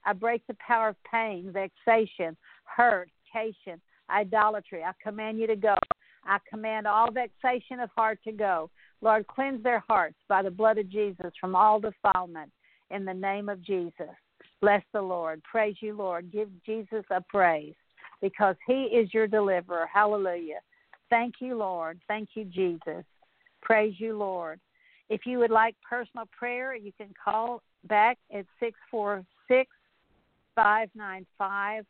[0.05, 4.83] I break the power of pain, vexation, hurt, vacation, idolatry.
[4.83, 5.75] I command you to go.
[6.25, 8.69] I command all vexation of heart to go.
[9.01, 12.51] Lord, cleanse their hearts by the blood of Jesus from all defilement
[12.91, 14.15] in the name of Jesus.
[14.61, 15.41] Bless the Lord.
[15.43, 16.31] Praise you, Lord.
[16.31, 17.75] Give Jesus a praise
[18.21, 19.87] because he is your deliverer.
[19.91, 20.59] Hallelujah.
[21.09, 21.99] Thank you, Lord.
[22.07, 23.03] Thank you, Jesus.
[23.61, 24.59] Praise you, Lord.
[25.09, 29.69] If you would like personal prayer, you can call back at 646
[30.55, 31.85] 595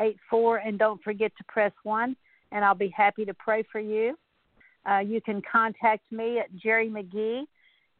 [0.00, 2.16] 84 and don't forget to press 1
[2.52, 4.16] and I'll be happy to pray for you.
[4.88, 7.44] Uh, you can contact me at Geri McGhee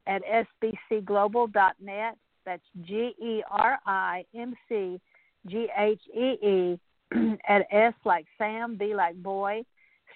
[0.06, 0.22] at
[0.62, 2.16] sbcglobal.net.
[2.46, 5.00] That's G E R I M C
[5.46, 6.80] G H E E
[7.48, 9.64] at S like Sam, B like boy,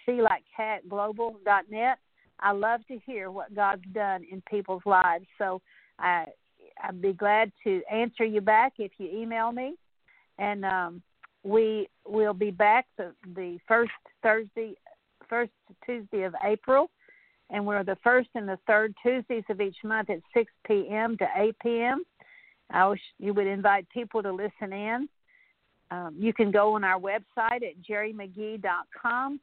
[0.05, 1.99] C like cat, global dot net.
[2.41, 5.27] I love to hear what God's done in people's lives.
[5.39, 5.61] So
[5.99, 6.27] I,
[6.83, 9.75] I'd be glad to answer you back if you email me.
[10.39, 11.03] And um,
[11.45, 14.75] we will be back the, the first Thursday,
[15.29, 15.53] first
[15.87, 16.91] Tuesday of April,
[17.51, 21.17] and we're the first and the third Tuesdays of each month at 6 p.m.
[21.19, 22.03] to 8 p.m.
[22.71, 25.09] I wish you would invite people to listen in.
[25.93, 29.41] Um, you can go on our website at gerimcghee.com,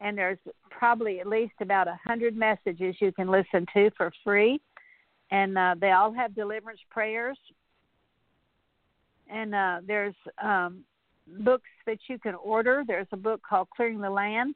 [0.00, 0.38] and there's
[0.70, 4.62] probably at least about a hundred messages you can listen to for free,
[5.30, 7.36] and uh, they all have deliverance prayers.
[9.30, 10.84] And uh, there's um,
[11.40, 12.82] books that you can order.
[12.86, 14.54] There's a book called Clearing the Land,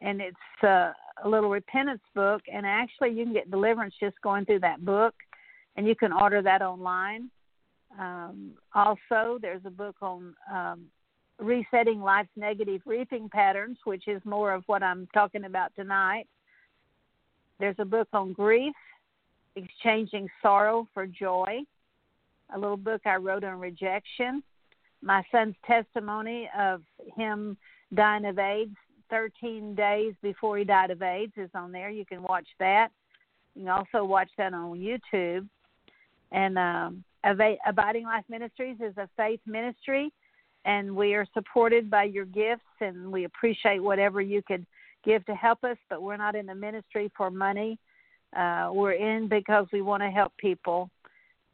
[0.00, 0.90] and it's uh,
[1.22, 2.42] a little repentance book.
[2.52, 5.14] And actually, you can get deliverance just going through that book,
[5.76, 7.30] and you can order that online.
[7.98, 10.86] Um, also, there's a book on um,
[11.38, 16.26] resetting life's negative reaping patterns, which is more of what I'm talking about tonight.
[17.58, 18.74] There's a book on grief,
[19.56, 21.60] exchanging sorrow for joy.
[22.54, 24.42] A little book I wrote on rejection
[25.02, 26.82] my son's testimony of
[27.16, 27.56] him
[27.94, 28.76] dying of AIDS
[29.08, 31.90] 13 days before he died of AIDS is on there.
[31.90, 32.90] You can watch that.
[33.54, 35.48] You can also watch that on YouTube.
[36.32, 40.12] And um, Abiding Life Ministries is a faith ministry,
[40.64, 44.66] and we are supported by your gifts, and we appreciate whatever you could
[45.04, 45.76] give to help us.
[45.88, 47.78] But we're not in the ministry for money.
[48.36, 50.90] Uh, we're in because we want to help people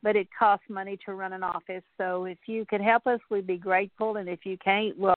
[0.07, 1.83] but it costs money to run an office.
[1.99, 4.19] So if you can help us, we'd be grateful.
[4.19, 5.17] And if you can't, well,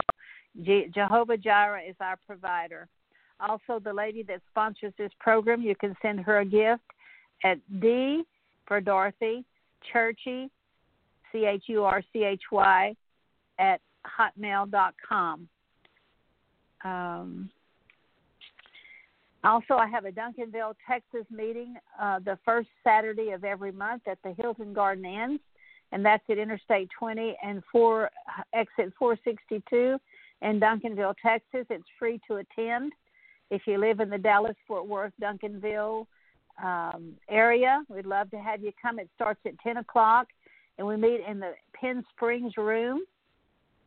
[0.64, 2.88] Jehovah Jireh is our provider.
[3.40, 6.82] Also, the lady that sponsors this program, you can send her a gift
[7.44, 8.24] at D
[8.66, 9.46] for Dorothy
[9.92, 10.50] Churchy,
[11.32, 12.96] C H U R C H Y,
[13.60, 15.48] at hotmail.com.
[16.84, 17.50] Um,
[19.44, 24.18] also, I have a Duncanville, Texas meeting uh, the first Saturday of every month at
[24.24, 25.40] the Hilton Garden Inn,
[25.92, 28.10] and that's at Interstate 20 and 4
[28.54, 29.98] exit 462
[30.42, 31.66] in Duncanville, Texas.
[31.70, 32.94] It's free to attend.
[33.50, 36.06] If you live in the Dallas Fort Worth, Duncanville
[36.64, 39.00] um, area, we'd love to have you come.
[39.00, 40.28] It starts at 10 o'clock,
[40.78, 43.02] and we meet in the Penn Springs room.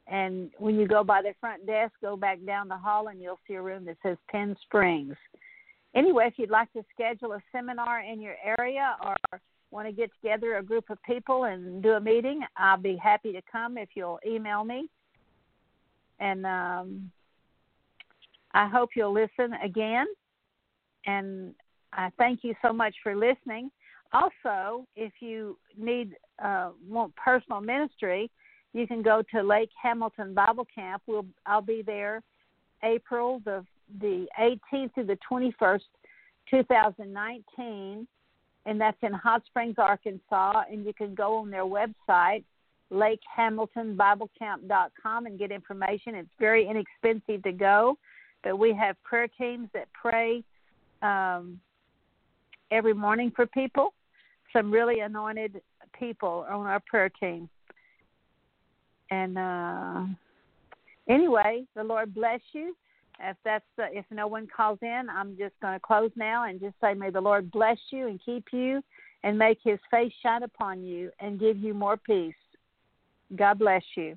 [0.09, 3.39] And when you go by the front desk, go back down the hall, and you'll
[3.47, 5.17] see a room that says Penn Springs
[5.95, 9.17] anyway, if you'd like to schedule a seminar in your area or
[9.71, 13.33] want to get together a group of people and do a meeting, I'll be happy
[13.33, 14.89] to come if you'll email me.
[16.21, 17.11] And um,
[18.53, 20.07] I hope you'll listen again.
[21.07, 21.55] And
[21.93, 23.71] I thank you so much for listening.
[24.13, 28.31] Also, if you need uh, want personal ministry,
[28.73, 31.03] you can go to Lake Hamilton Bible Camp.
[31.07, 32.23] We'll I'll be there
[32.83, 33.65] April the
[34.01, 35.83] the 18th to the 21st,
[36.51, 38.09] 2019,
[38.65, 40.63] and that's in Hot Springs, Arkansas.
[40.71, 42.45] And you can go on their website,
[42.91, 46.15] LakeHamiltonBibleCamp.com, and get information.
[46.15, 47.99] It's very inexpensive to go,
[48.43, 50.43] but we have prayer teams that pray
[51.03, 51.61] um,
[52.73, 53.93] every morning for people.
[54.53, 55.61] Some really anointed
[55.99, 57.49] people on our prayer team.
[59.11, 60.05] And uh,
[61.09, 62.75] anyway, the Lord bless you.
[63.21, 66.59] If that's uh, if no one calls in, I'm just going to close now and
[66.59, 68.83] just say, may the Lord bless you and keep you,
[69.23, 72.35] and make His face shine upon you and give you more peace.
[73.37, 74.17] God bless you.